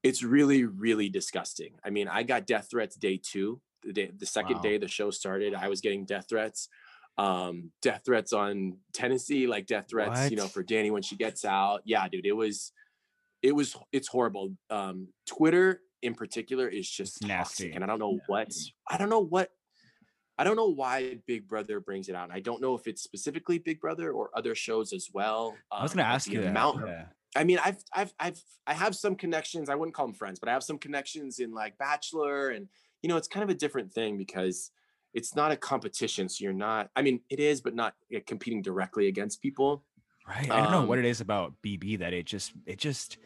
[0.04, 4.26] it's really really disgusting i mean i got death threats day two the day the
[4.26, 4.62] second wow.
[4.62, 6.70] day the show started i was getting death threats
[7.18, 10.32] um death threats on tennessee like death threats what?
[10.32, 12.72] you know for dani when she gets out yeah dude it was
[13.42, 18.20] it was it's horrible um twitter in particular is just nasty and i don't know
[18.28, 18.52] what
[18.90, 19.50] i don't know what
[20.38, 23.60] i don't know why big brother brings it out i don't know if it's specifically
[23.60, 26.86] big brother or other shows as well um, i was gonna ask you the amount
[26.86, 27.06] yeah.
[27.36, 29.70] I mean, I've, I've, I've, I have some connections.
[29.70, 32.68] I wouldn't call them friends, but I have some connections in like Bachelor, and
[33.02, 34.72] you know, it's kind of a different thing because
[35.14, 36.30] it's not a competition.
[36.30, 39.84] So you're not, I mean, it is, but not competing directly against people.
[40.28, 40.50] Right.
[40.50, 43.18] I don't know what it um about BB that it just, it just,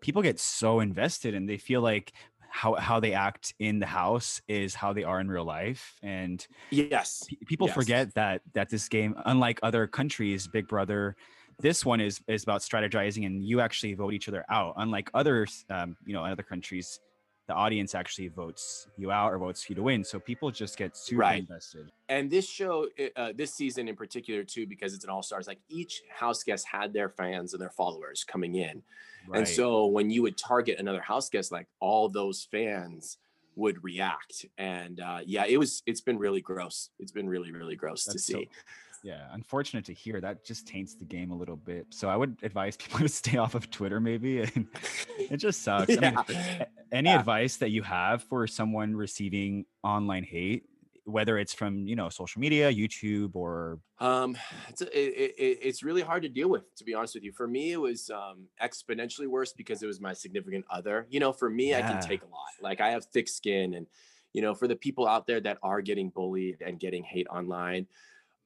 [0.00, 2.12] people get so invested and they feel like
[2.48, 6.46] how how they act in the house is how they are in real life and
[6.70, 7.74] yes people yes.
[7.74, 11.16] forget that that this game unlike other countries big brother
[11.60, 15.46] this one is is about strategizing and you actually vote each other out unlike other
[15.70, 17.00] um, you know other countries
[17.46, 20.02] the audience actually votes you out or votes you to win.
[20.02, 21.38] So people just get super right.
[21.38, 21.92] invested.
[22.08, 25.60] And this show, uh, this season in particular, too, because it's an all stars, like
[25.68, 28.82] each house guest had their fans and their followers coming in.
[29.28, 29.38] Right.
[29.38, 33.18] And so when you would target another house guest, like all those fans
[33.54, 34.46] would react.
[34.58, 36.90] And uh, yeah, it was, it's been really gross.
[36.98, 38.32] It's been really, really gross That's to see.
[38.32, 38.62] So-
[39.06, 40.20] yeah, unfortunate to hear.
[40.20, 41.86] That just taints the game a little bit.
[41.90, 44.40] So I would advise people to stay off of Twitter, maybe.
[44.40, 44.66] And
[45.18, 45.94] it just sucks.
[45.94, 46.12] yeah.
[46.16, 47.20] I mean, any yeah.
[47.20, 50.64] advice that you have for someone receiving online hate,
[51.04, 54.36] whether it's from you know social media, YouTube, or um,
[54.68, 56.74] it's it, it, it's really hard to deal with.
[56.74, 60.00] To be honest with you, for me, it was um, exponentially worse because it was
[60.00, 61.06] my significant other.
[61.10, 61.78] You know, for me, yeah.
[61.78, 62.48] I can take a lot.
[62.60, 63.86] Like I have thick skin, and
[64.32, 67.86] you know, for the people out there that are getting bullied and getting hate online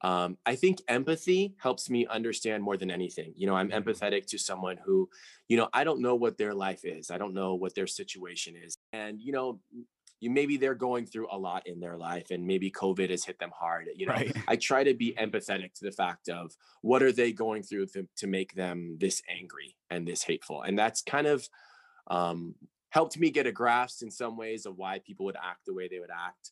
[0.03, 3.33] um, I think empathy helps me understand more than anything.
[3.35, 3.87] You know, I'm mm-hmm.
[3.87, 5.09] empathetic to someone who,
[5.47, 7.11] you know, I don't know what their life is.
[7.11, 8.75] I don't know what their situation is.
[8.93, 9.59] And, you know,
[10.21, 13.39] you maybe they're going through a lot in their life and maybe covid has hit
[13.39, 14.31] them hard you know Right.
[14.47, 18.07] i try to be empathetic to the fact of what are they going through to,
[18.17, 21.49] to make them this angry and this hateful and that's kind of
[22.07, 22.55] um,
[22.89, 25.87] helped me get a grasp in some ways of why people would act the way
[25.87, 26.51] they would act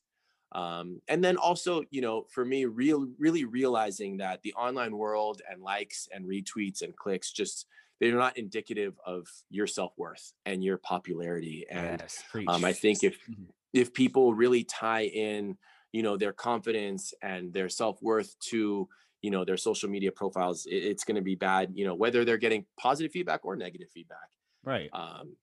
[0.52, 5.42] um, and then also you know for me real really realizing that the online world
[5.50, 7.68] and likes and retweets and clicks just
[8.00, 13.18] they're not indicative of your self-worth and your popularity and Yes, um, i think if
[13.28, 13.50] Mhm.
[13.74, 15.58] if people really tie in
[15.92, 18.88] you know their confidence and their self-worth to
[19.22, 22.26] you know their social media profiles it- it's going to be bad you know whether
[22.26, 24.30] they're getting positive feedback or negative feedback
[24.64, 24.94] right.
[24.94, 25.38] um,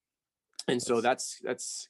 [0.69, 1.89] and so that's that's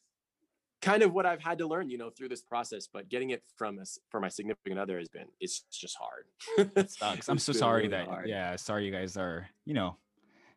[0.87, 3.42] kind of what i've had to learn you know through this process but getting it
[3.57, 6.25] from us for my significant other has been it's just hard
[6.77, 7.29] It sucks.
[7.29, 8.29] I'm so sorry really that hard.
[8.29, 9.96] yeah, sorry you guys are, you know,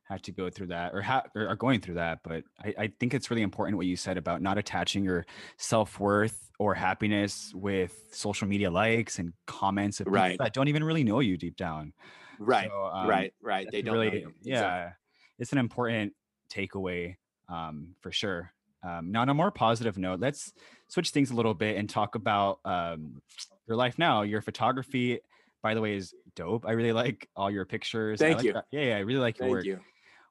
[0.04, 2.20] had to go through that or, ha- or are going through that.
[2.24, 5.26] But I, I think it's really important what you said about not attaching your
[5.58, 10.84] self worth or happiness with social media likes and comments of people that don't even
[10.84, 11.94] really know you deep down.
[12.39, 14.92] right So, um, right right they don't really, yeah,
[15.38, 16.13] it's an important
[16.52, 17.15] takeaway
[17.48, 18.52] um, for sure.
[18.84, 20.54] Um, now, on a more positive note, let's
[20.88, 23.22] switch things a little bit and talk about um,
[23.68, 24.22] your life now.
[24.22, 25.20] Your photography,
[25.62, 26.65] by the way, is dope.
[26.65, 28.20] I really like all your pictures.
[28.20, 28.54] Thank like you.
[28.54, 29.65] that- Yeah, yeah, I really like your thank work.
[29.65, 29.80] you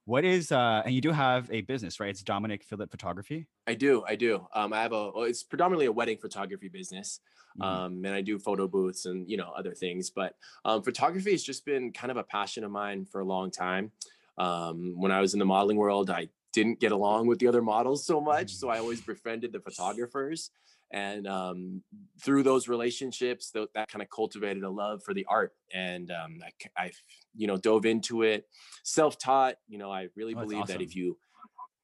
[0.07, 2.09] What is uh, and you do have a business, right?
[2.11, 3.47] It's Dominic Phillip Photography.
[3.67, 4.47] I do, I do.
[4.55, 5.11] Um, I have a.
[5.11, 7.21] Well, it's predominantly a wedding photography business,
[7.61, 7.65] Mhm.
[7.67, 10.09] um, and I do photo booths and you know other things.
[10.09, 10.35] But
[10.65, 13.93] um, photography has just been kind of a passion of mine for a long time.
[14.39, 17.63] Um, when I was in the modeling world, I didn't get along with the other
[17.63, 20.51] models so much, so I always befriended the photographers.
[20.91, 21.83] And um,
[22.23, 26.39] through those relationships, th- that kind of cultivated a love for the art, and um,
[26.43, 26.93] I, I,
[27.35, 28.47] you know, dove into it,
[28.85, 29.57] self-taught.
[29.69, 31.19] You know, I really Oh, believe that if you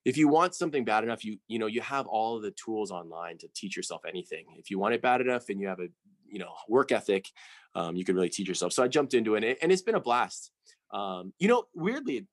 [0.05, 3.39] if you want something bad enough you you know you have all the tools online
[3.39, 5.89] to teach yourself anything if you want it bad enough and you have a
[6.29, 7.27] you know work ethic
[7.75, 10.01] um, you can really teach yourself so i jumped into it and it's been a
[10.01, 10.51] blast
[10.93, 12.27] um, you know weirdly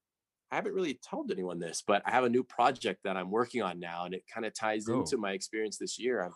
[0.51, 3.61] i haven't really told anyone this but i have a new project that i'm working
[3.61, 4.99] on now and it kind of ties Oh.
[4.99, 6.33] into my experience this year i'm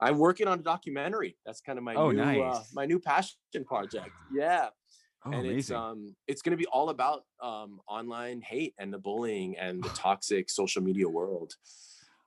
[0.00, 3.36] i'm working on a documentary that's kind of my Oh, new uh, my new passion
[3.64, 4.68] project yeah
[5.26, 5.76] Oh, and it's amazing.
[5.76, 9.88] um it's going to be all about um online hate and the bullying and the
[9.94, 11.54] toxic social media world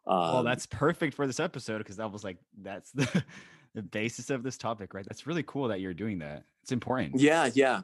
[0.08, 3.24] um, well, that's perfect for this episode because that was like that's the
[3.76, 5.06] the basis of this topic, right?
[5.06, 6.46] That's really cool that you're doing that.
[6.64, 7.20] It's important.
[7.20, 7.82] yeah yeah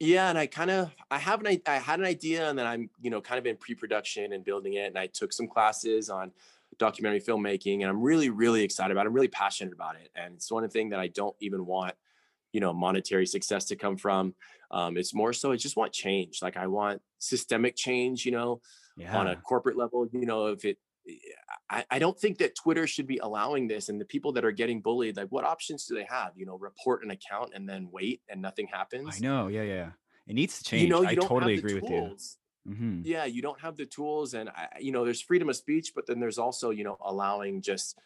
[0.00, 2.90] yeah and i kind of i have an i had an idea and then i'm
[3.00, 6.32] you know kind of in pre-production and building it and i took some classes on
[6.78, 10.34] documentary filmmaking and i'm really really excited about it i'm really passionate about it and
[10.34, 11.94] it's one thing that i don't even want
[12.52, 14.34] you know monetary success to come from
[14.70, 18.60] um, it's more so i just want change like i want systemic change you know
[18.96, 19.16] Yeah.
[19.16, 20.78] on a corporate level you know if it
[21.70, 24.52] I, I don't think that twitter should be allowing this and the people that are
[24.52, 27.88] getting bullied like what options do they have you know report an account and then
[27.92, 29.48] wait and nothing happens I know.
[29.48, 29.90] Yeah, yeah.
[30.26, 30.82] It needs to change.
[30.82, 32.00] you know you I don't totally have the agree with you.
[32.00, 32.38] tools.
[32.66, 35.92] hmm yeah you don't have the tools and I, you know there's freedom of speech
[35.94, 37.98] but then there's also you know allowing just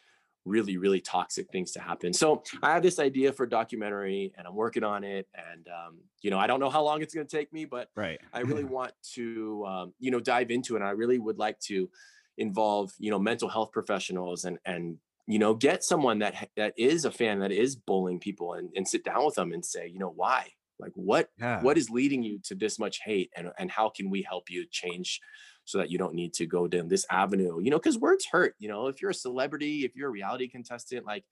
[0.45, 4.47] really really toxic things to happen so i have this idea for a documentary and
[4.47, 7.27] i'm working on it and um, you know i don't know how long it's going
[7.27, 8.19] to take me but Right.
[8.33, 10.81] I really want to, um, you know, dive into it.
[10.81, 11.91] And I really would like to
[12.39, 17.05] involve, you know, mental health professionals and and you know, get someone that that is
[17.05, 19.99] a fan that is bullying people and, and sit down with them and say, you
[19.99, 20.49] know, why?
[20.81, 21.61] Like, what yeah.
[21.61, 24.65] what is leading you to this much hate, and and how can we help you
[24.71, 25.21] change
[25.65, 27.61] so that you don't need to go down this avenue?
[27.61, 28.55] You know, because words hurt.
[28.59, 31.25] You know, if you're a celebrity, if you're a reality contestant, like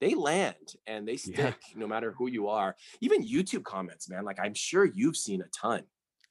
[0.00, 1.76] they land and they stick Yeah.
[1.76, 2.76] no matter who you are.
[3.00, 4.24] Even YouTube comments, man.
[4.24, 5.82] Like I'm sure you've seen a ton.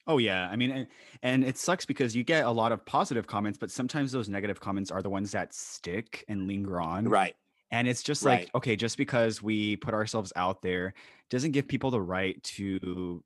[0.05, 0.87] Oh yeah, I mean, and,
[1.21, 4.59] and it sucks because you get a lot of positive comments, but sometimes those negative
[4.59, 7.13] comments are the ones that stick and linger on.
[7.13, 7.35] Right.
[7.71, 8.49] And it's just Right.
[8.49, 10.93] like, okay, just because we put ourselves out there
[11.29, 13.23] doesn't give people the right to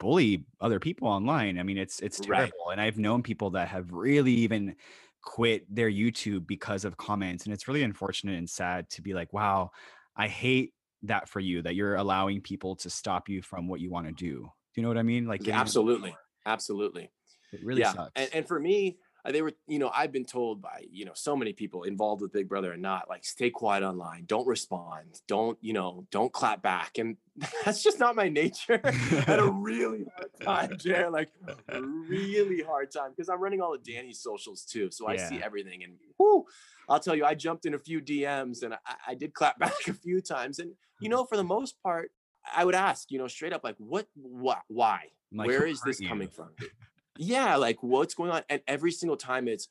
[0.00, 1.58] bully other people online.
[1.58, 2.54] I mean, it's it's Right.
[2.60, 2.70] terrible.
[2.72, 4.76] And I've known people that have really even
[5.22, 7.44] quit their YouTube because of comments.
[7.46, 9.70] And it's really unfortunate and sad to be like, wow,
[10.16, 13.90] I hate that for you, that you're allowing people to stop you from what you
[13.90, 14.50] want to do.
[14.74, 15.26] Do you know what I mean?
[15.26, 16.14] Like Yeah, absolutely
[16.46, 17.10] absolutely
[17.52, 18.12] It really yeah sucks.
[18.16, 21.12] and, and for me uh, they were you know i've been told by you know
[21.14, 25.20] so many people involved with big brother and not like stay quiet online don't respond
[25.28, 27.16] don't you know don't clap back and
[27.64, 30.04] that's just not my nature I had a really
[30.42, 31.30] hard time Jer, like
[31.72, 35.84] really hard time because i'm running all of dani's socials too so i see everything
[35.84, 36.44] and whoo,
[36.88, 39.86] i'll tell you i jumped in a few dms and I, I did clap back
[39.86, 42.10] a few times and you know for the most part
[42.54, 45.82] i would ask you know straight up like what what why like, where "Who is
[45.82, 46.50] this you?" coming from
[47.18, 49.68] yeah like what's going on and every single time it's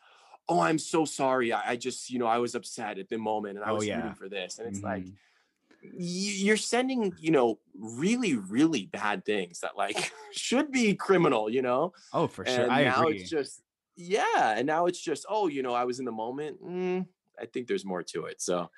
[0.49, 3.57] oh i'm so sorry i, I just you know i was upset at the moment
[3.57, 3.97] and i Oh, was yeah.
[3.97, 5.15] rooting for this and it's like Mhm.
[5.83, 11.61] y- you're sending you know really really bad things that like should be criminal you
[11.61, 12.63] know oh, for sure.
[12.63, 13.21] and I now agree.
[13.21, 13.63] it's just
[13.95, 17.05] yeah and now it's just oh you know i was in the moment mm,
[17.39, 18.69] i think there's more to it so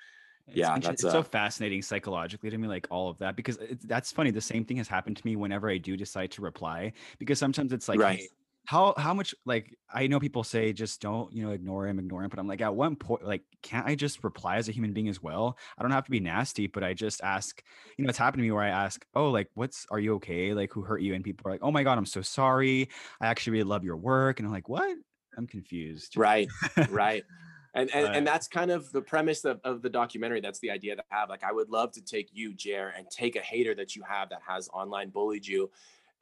[0.48, 3.56] It's yeah, that's, it's so uh, fascinating psychologically to me, like all of that, because
[3.56, 4.30] it's, that's funny.
[4.30, 7.72] The same thing has happened to me whenever I do decide to reply, because sometimes
[7.72, 8.28] it's like, Right.
[8.66, 12.22] how how much like I know people say just don't you know ignore him, ignore
[12.24, 14.92] him, but I'm like at one point like can't I just reply as a human
[14.92, 15.58] being as well?
[15.78, 17.62] I don't have to be nasty, but I just ask.
[17.96, 20.54] You know, it's happened to me where I ask, oh, like what's are you okay?
[20.54, 21.14] Like who hurt you?
[21.14, 22.88] And people are like, oh my god, I'm so sorry.
[23.20, 24.96] I actually really love your work, and I'm like, what?
[25.36, 26.16] I'm confused.
[26.16, 26.48] right
[26.90, 27.24] right
[27.74, 28.16] and and, Right.
[28.16, 31.16] and that's kind of the premise of, of the documentary that's the idea that i
[31.20, 34.02] have like i would love to take you jer and take a hater that you
[34.02, 35.70] have that has online bullied you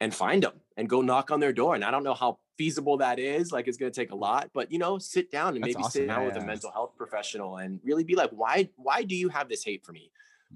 [0.01, 2.97] and find them and go knock on their door and i don't know how feasible
[2.97, 5.63] that is like it's going to take a lot but you know sit down and
[5.63, 6.01] That's maybe awesome.
[6.01, 6.43] sit down Yeah, with yeah.
[6.43, 9.83] a mental health professional and really be like why why do you have this hate
[9.85, 10.11] for me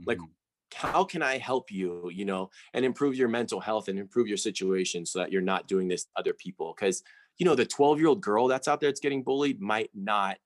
[0.06, 0.30] like, Mhm.
[0.74, 4.38] how can i help you you know and improve your mental health and improve your
[4.38, 7.04] situation so that you're not doing this to other people because
[7.38, 10.38] you know the 12 year old girl that's out there that's getting bullied might not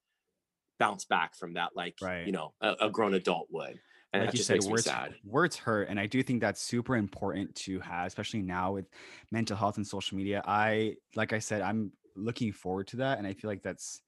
[0.82, 2.26] bounce back from that like Right.
[2.26, 3.80] you know a, a grown adult would
[4.14, 4.90] and like you just said, words
[5.24, 8.88] words hurt, and I do think that's super important to have, especially now with
[9.32, 10.44] mental health and social media.
[10.46, 14.02] I, like I said, I'm looking forward to that, and I feel like that's,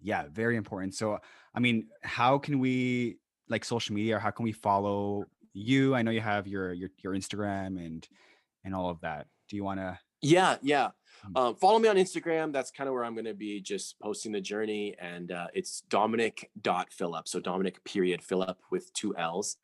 [0.00, 0.94] yeah, very important.
[0.94, 1.18] So,
[1.54, 3.18] I mean, how can we
[3.50, 5.94] like social media, or how can we follow you?
[5.94, 8.08] I know you have your your your Instagram and
[8.64, 9.26] and all of that.
[9.48, 9.98] Do you want to?
[10.20, 10.90] Yeah yeah
[11.26, 11.38] Mm.
[11.38, 14.32] um, follow me on instagram that's kind of where i'm going to be just posting
[14.32, 19.58] the journey and uh, it's dominic dot phillip so dominic period phillip with two l's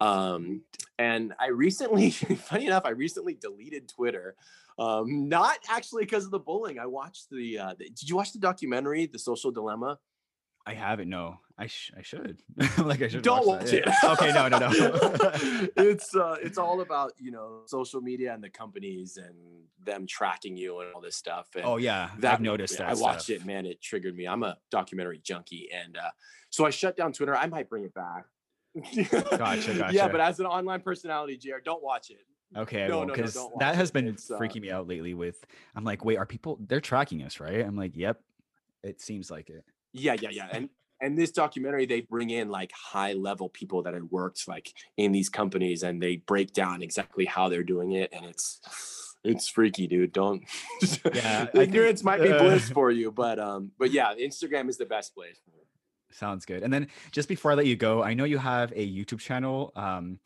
[0.00, 0.62] um,
[0.98, 4.34] and i recently funny enough i recently deleted twitter
[4.78, 8.32] um, not actually because of the bullying i watched the, uh, the did you watch
[8.32, 9.98] the documentary the social dilemma
[10.66, 11.10] I haven't.
[11.10, 12.42] No, I sh- I should.
[12.78, 13.22] like I should.
[13.22, 14.70] don't watch it okay, no, no, no.
[15.76, 19.34] it's uh it's all about you know social media and the companies and
[19.84, 22.88] them tracking you and all this stuff and oh yeah, that I've noticed that.
[22.88, 23.36] I watched stuff.
[23.36, 23.66] it, man.
[23.66, 24.26] It triggered me.
[24.26, 26.10] I'm a documentary junkie, and uh,
[26.50, 27.36] so I shut down Twitter.
[27.36, 28.24] I might bring it back.
[28.74, 29.94] Gotcha, gotcha.
[29.94, 32.26] Yeah, but as an online personality, JR, don't watch it.
[32.56, 35.14] Okay, No, well, no, no, because that has been It's, uh, freaking me out lately.
[35.14, 35.44] With
[35.74, 36.58] I'm like, wait, are people?
[36.60, 37.60] They're tracking us, right?
[37.60, 38.20] I'm like, yep.
[38.82, 39.64] It seems like it.
[39.92, 40.48] Yeah, yeah, yeah.
[40.52, 40.68] And
[41.00, 45.12] and this documentary, they bring in like high level people that had worked like in
[45.12, 48.60] these companies, and they break down exactly how they're doing it, and it's
[49.24, 50.12] it's freaky, dude.
[50.12, 50.44] Don't.
[51.14, 54.78] Yeah, ignorance think, might be uh, bliss for you, but um, but yeah, Instagram is
[54.78, 55.40] the best place.
[56.10, 56.62] Sounds good.
[56.62, 59.72] And then just before I let you go, I know you have a YouTube channel.
[59.74, 60.20] Um,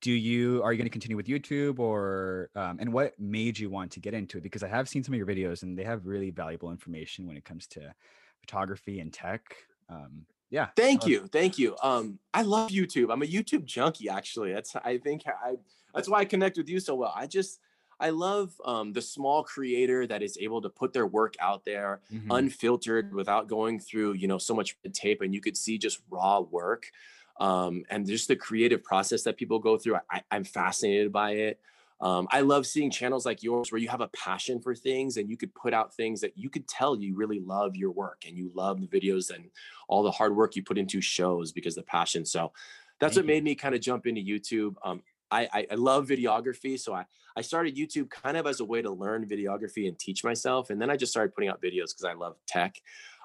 [0.00, 3.70] do you are you going to continue with YouTube or um, and what made you
[3.70, 4.42] want to get into it?
[4.42, 7.36] Because I have seen some of your videos and they have really valuable information when
[7.36, 7.94] it comes to
[8.40, 9.42] photography and tech.
[9.90, 10.68] Um, yeah.
[10.76, 11.76] Thank Uh, you, thank you.
[11.82, 13.12] Um, I love YouTube.
[13.12, 14.52] I'm a YouTube junkie, actually.
[14.52, 15.56] That's I think I
[15.94, 17.12] that's why I connect with you so well.
[17.14, 17.60] I just
[18.00, 22.00] I love um, the small creator that is able to put their work out there
[22.12, 22.26] mhm.
[22.30, 26.40] unfiltered without going through you know so much tape, and you could see just raw
[26.40, 26.90] work.
[27.38, 31.60] Um, and just the creative process that people go through, I, I'm fascinated by it.
[32.00, 35.28] Um, I love seeing channels like yours where you have a passion for things and
[35.28, 38.38] you could put out things that you could tell you really love your work and
[38.38, 39.50] you love the videos and
[39.88, 42.24] all the hard work you put into shows because the passion.
[42.24, 42.52] So
[43.00, 43.36] that's Thank what you.
[43.36, 44.74] made me kind of jump into YouTube.
[44.82, 46.78] Um, I, I, I love videography.
[46.80, 47.04] So I,
[47.36, 50.70] I started YouTube kind of as a way to learn videography and teach myself.
[50.70, 52.80] And then I just started putting out videos because I love tech.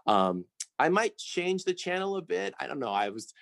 [0.05, 0.45] Um,
[0.77, 2.53] I might change the channel a bit.
[2.59, 2.91] I don't know.
[2.91, 3.33] I was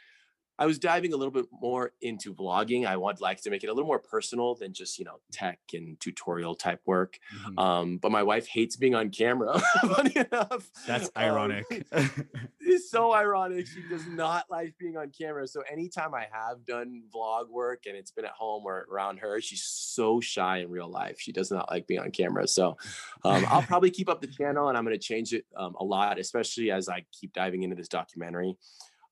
[0.60, 2.86] I was diving a little bit more into vlogging.
[2.86, 5.60] I would like to make it a little more personal than just, you know, tech
[5.74, 7.18] and tutorial type work.
[7.36, 7.60] Mhm.
[7.60, 9.60] Um, but my wife hates being on camera.
[9.82, 10.70] Funny enough.
[10.86, 11.66] That's Um, ironic.
[12.60, 13.66] it's so ironic.
[13.68, 15.48] She does not like being on camera.
[15.48, 19.42] So anytime I have done vlog work and it's been at home or around her,
[19.42, 21.20] she's so shy in real life.
[21.20, 22.48] She does not like being on camera.
[22.48, 22.78] So
[23.26, 25.84] um, I'll probably keep up the channel and I'm going to change it um, a
[25.84, 28.56] lot, especially as I keep diving into this documentary.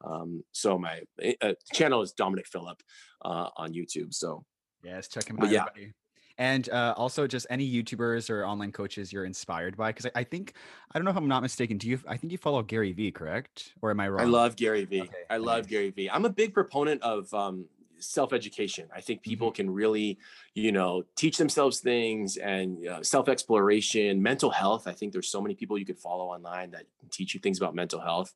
[0.04, 1.02] Um, so my
[1.42, 2.82] uh, channel is Dominic Phillip
[3.24, 4.14] uh, on YouTube.
[4.14, 4.44] So
[4.84, 5.50] yes, check him out.
[5.50, 5.62] yeah.
[5.62, 5.94] everybody.
[6.38, 10.24] And uh, also, just any YouTubers or online coaches you're inspired by, because I, I
[10.24, 10.54] think
[10.92, 11.78] I don't know if I'm not mistaken.
[11.78, 12.00] Do you?
[12.08, 13.74] I think you follow Gary Vee, correct?
[13.82, 14.22] Or am I wrong?
[14.22, 15.02] I love Gary Vee.
[15.02, 15.72] Okay, I love nice.
[15.72, 16.10] Gary Vee.
[16.10, 17.66] I'm a big proponent of um,
[18.00, 18.88] self-education.
[18.96, 19.56] I think people Mm-hmm.
[19.56, 20.18] can really,
[20.56, 24.88] you know, teach themselves things and uh, self-exploration, mental health.
[24.88, 27.60] I think there's so many people you could follow online that can teach you things
[27.60, 28.34] about mental health.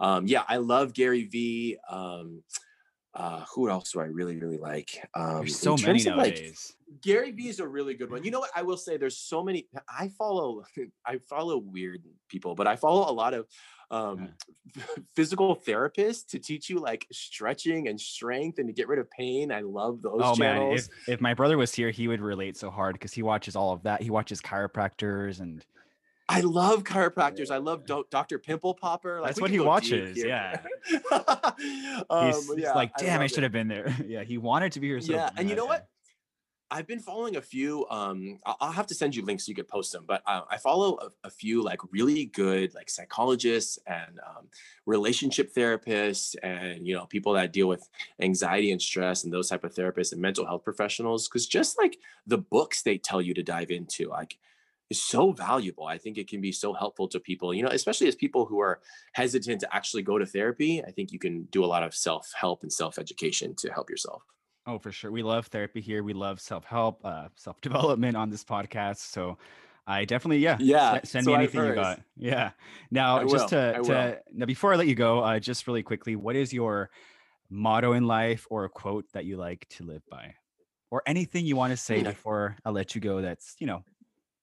[0.00, 1.76] Um, yeah, I love Gary Vee.
[1.88, 2.42] Um,
[3.12, 5.04] uh, who else do I really really like?
[5.14, 6.76] Um, There's so many of, like, nowadays.
[7.02, 8.22] Gary Vee is a really good one.
[8.22, 8.50] You know what?
[8.54, 9.66] I will say there's so many.
[9.88, 10.62] I follow
[11.06, 13.46] I follow weird people, but I follow a lot of
[13.90, 14.28] um,
[15.16, 19.50] physical therapists to teach you like stretching and strength and to get rid of pain.
[19.50, 22.70] I love those oh man, if, if my brother was here, he would relate so
[22.70, 24.02] hard because he watches all of that.
[24.02, 25.64] He watches chiropractors and
[26.30, 27.50] I love chiropractors.
[27.50, 28.38] I love Do- Dr.
[28.38, 29.20] Pimple Popper.
[29.20, 30.60] Like, That's what he watches, yeah.
[32.08, 33.42] um, he's, he's yeah, like, damn, I, love should it.
[33.42, 33.94] have been there.
[34.06, 35.00] yeah, he wanted to be here.
[35.00, 35.88] So yeah and you know what
[36.70, 39.66] i've been following a few um i'll, have to send you links so you could
[39.66, 44.20] post them but uh, i follow a, a few like really good like psychologists and
[44.26, 44.46] um,
[44.86, 47.88] relationship therapists and you know people that deal with
[48.20, 51.98] anxiety and stress and those type of therapists and mental health professionals because just like
[52.26, 54.38] the books they tell you to dive into like
[54.90, 58.08] is so valuable i think it can be so helpful to people you know especially
[58.08, 58.80] as people who are
[59.12, 62.62] hesitant to actually go to therapy i think you can do a lot of self-help
[62.62, 64.22] and self-education to help yourself
[64.66, 65.10] Oh, for sure.
[65.10, 66.02] We love therapy here.
[66.02, 68.98] We love self help, uh, self development on this podcast.
[68.98, 69.38] So
[69.86, 72.00] I definitely, yeah, Yeah, se- send so me anything you got.
[72.16, 72.50] Yeah.
[72.90, 76.36] Now, just to, to now, before I let you go, uh, just really quickly, what
[76.36, 76.90] is your
[77.48, 80.34] motto in life or a quote that you like to live by,
[80.90, 83.20] or anything you want to say mean, before I let you go?
[83.20, 83.82] That's you know,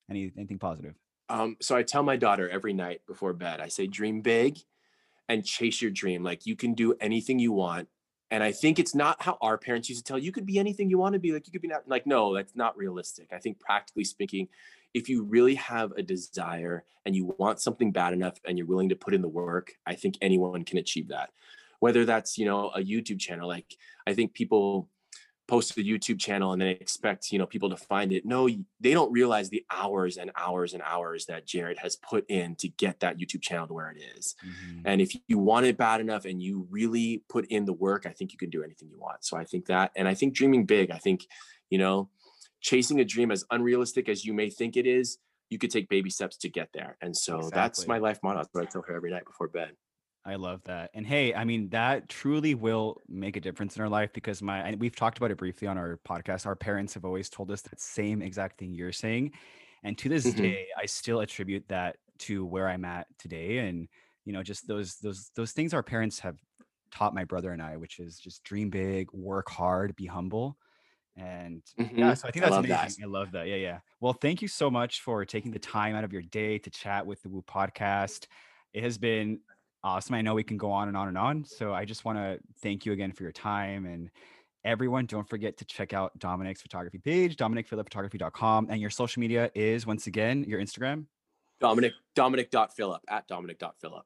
[0.09, 0.95] any anything positive.
[1.29, 4.59] Um, so I tell my daughter every night before bed, I say, dream big
[5.27, 6.23] and chase your dream.
[6.23, 7.89] Like you can do anything you want.
[8.29, 10.89] And I think it's not how our parents used to tell you could be anything
[10.89, 11.31] you want to be.
[11.31, 13.29] Like you could be not like, no, that's not realistic.
[13.31, 14.49] I think practically speaking,
[14.93, 18.89] if you really have a desire and you want something bad enough and you're willing
[18.89, 21.29] to put in the work, I think anyone can achieve that.
[21.79, 24.89] Whether that's, you know, a YouTube channel, like I think people
[25.47, 28.25] post a YouTube channel and then expect, you know, people to find it.
[28.25, 32.55] No, they don't realize the hours and hours and hours that Jared has put in
[32.55, 34.35] to get that YouTube channel to where it is.
[34.45, 34.81] Mhm.
[34.85, 38.11] And if you want it bad enough and you really put in the work, I
[38.11, 39.23] think you can do anything you want.
[39.23, 41.25] So I think that, and I think dreaming big, I think,
[41.69, 42.09] you know,
[42.59, 45.19] chasing a dream as unrealistic as you may think it is,
[45.49, 46.97] you could take baby steps to get there.
[47.01, 48.39] And so that's my life motto.
[48.39, 49.77] That's what I tell her every night before bed.
[50.27, 50.91] I love that.
[50.93, 54.59] And hey, I mean, that truly will make a difference in our life because my,
[54.59, 56.45] and we've talked about it briefly on our podcast.
[56.45, 59.31] Our parents have always told us that same exact thing you're saying.
[59.83, 60.33] And to this Mhm.
[60.33, 63.59] day, I still attribute that to where I'm at today.
[63.59, 63.87] And,
[64.25, 66.39] you know, just those, those, those things our parents have
[66.91, 70.57] taught my brother and I, which is just dream big, work hard, be humble.
[71.15, 71.63] And
[71.95, 72.15] yeah, Mhm.
[72.15, 72.91] so I think I that's that.
[72.91, 73.03] amazing.
[73.03, 73.47] I love that.
[73.47, 73.79] Yeah, yeah.
[73.99, 77.05] Well, thank you so much for taking the time out of your day to chat
[77.05, 78.27] with the Woo podcast.
[78.73, 79.41] It has been
[79.87, 80.15] awesome.
[80.15, 81.45] I know we can go on and on and on.
[81.45, 83.85] So I just want to thank you again for your time.
[83.85, 84.09] And
[84.65, 88.67] everyone, don't forget to check out Dominic's photography page, dominicphillipphotography.com.
[88.69, 91.05] And your social media is once again your Instagram.
[91.61, 94.05] Dominic, Dominic.phillip at Dominic.phillip.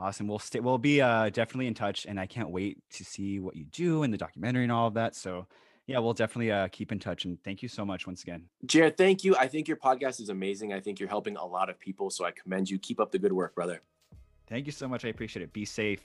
[0.00, 0.28] Awesome.
[0.28, 3.56] We'll stay we'll be uh definitely in touch and I can't wait to see what
[3.56, 5.14] you do in the documentary and all of that.
[5.14, 5.46] So
[5.86, 8.44] yeah, we'll definitely uh keep in touch and thank you so much once again.
[8.64, 9.36] Jared, thank you.
[9.36, 10.72] I think your podcast is amazing.
[10.72, 12.10] I think you're helping a lot of people.
[12.10, 12.78] So I commend you.
[12.78, 13.82] Keep up the good work, brother.
[14.48, 15.04] Thank you so much.
[15.04, 15.52] I appreciate it.
[15.52, 16.00] Be safe.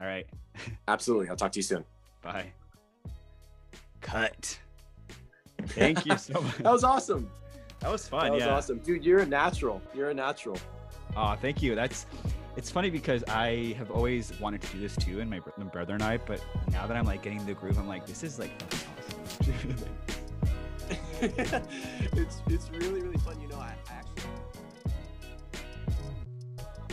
[0.00, 0.26] All right.
[0.88, 1.28] Absolutely.
[1.28, 1.84] I'll talk to you soon.
[2.22, 2.52] Bye.
[4.00, 4.58] Cut.
[5.68, 6.58] Thank you so much.
[6.58, 7.30] That was awesome.
[7.80, 8.24] That was fun.
[8.24, 8.54] That was yeah.
[8.54, 8.78] awesome.
[8.78, 9.82] Dude, you're a natural.
[9.94, 10.58] You're a natural.
[11.16, 11.74] Oh, thank you.
[11.74, 12.06] That's
[12.56, 15.92] it's funny because I have always wanted to do this too, and my, my brother
[15.94, 16.16] and I.
[16.16, 19.74] But now that I'm like getting the groove, I'm like, this is like awesome.
[21.20, 23.40] it's it's really, really fun.
[23.40, 24.05] You know, I, I actually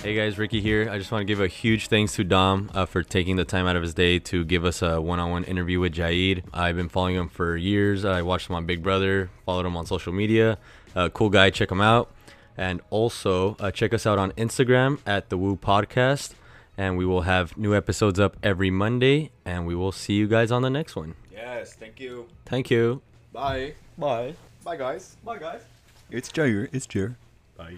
[0.04, 0.90] Hey guys, Ricky here.
[0.92, 3.66] I just want to give a huge thanks to Dom uh, for taking the time
[3.68, 6.44] out of his day to give us a one-on-one interview with Jaid.
[6.54, 8.04] I've been following him for years.
[8.04, 10.58] I watched him on Big Brother, followed him on social media.
[10.94, 12.12] Uh, cool guy, check him out.
[12.58, 16.34] And also uh, check us out on Instagram at the Woo Podcast.
[16.78, 19.32] And we will have new episodes up every Monday.
[19.46, 21.16] And we will see you guys on the next one.
[21.32, 22.28] Yes, thank you.
[22.46, 23.02] Thank you.
[23.32, 23.76] Bye.
[23.98, 24.34] Bye.
[24.66, 25.16] Bye, guys.
[25.24, 25.62] Bye, guys.
[26.12, 26.68] it's Jair.
[26.74, 27.16] It's Jair.
[27.56, 27.78] Bye.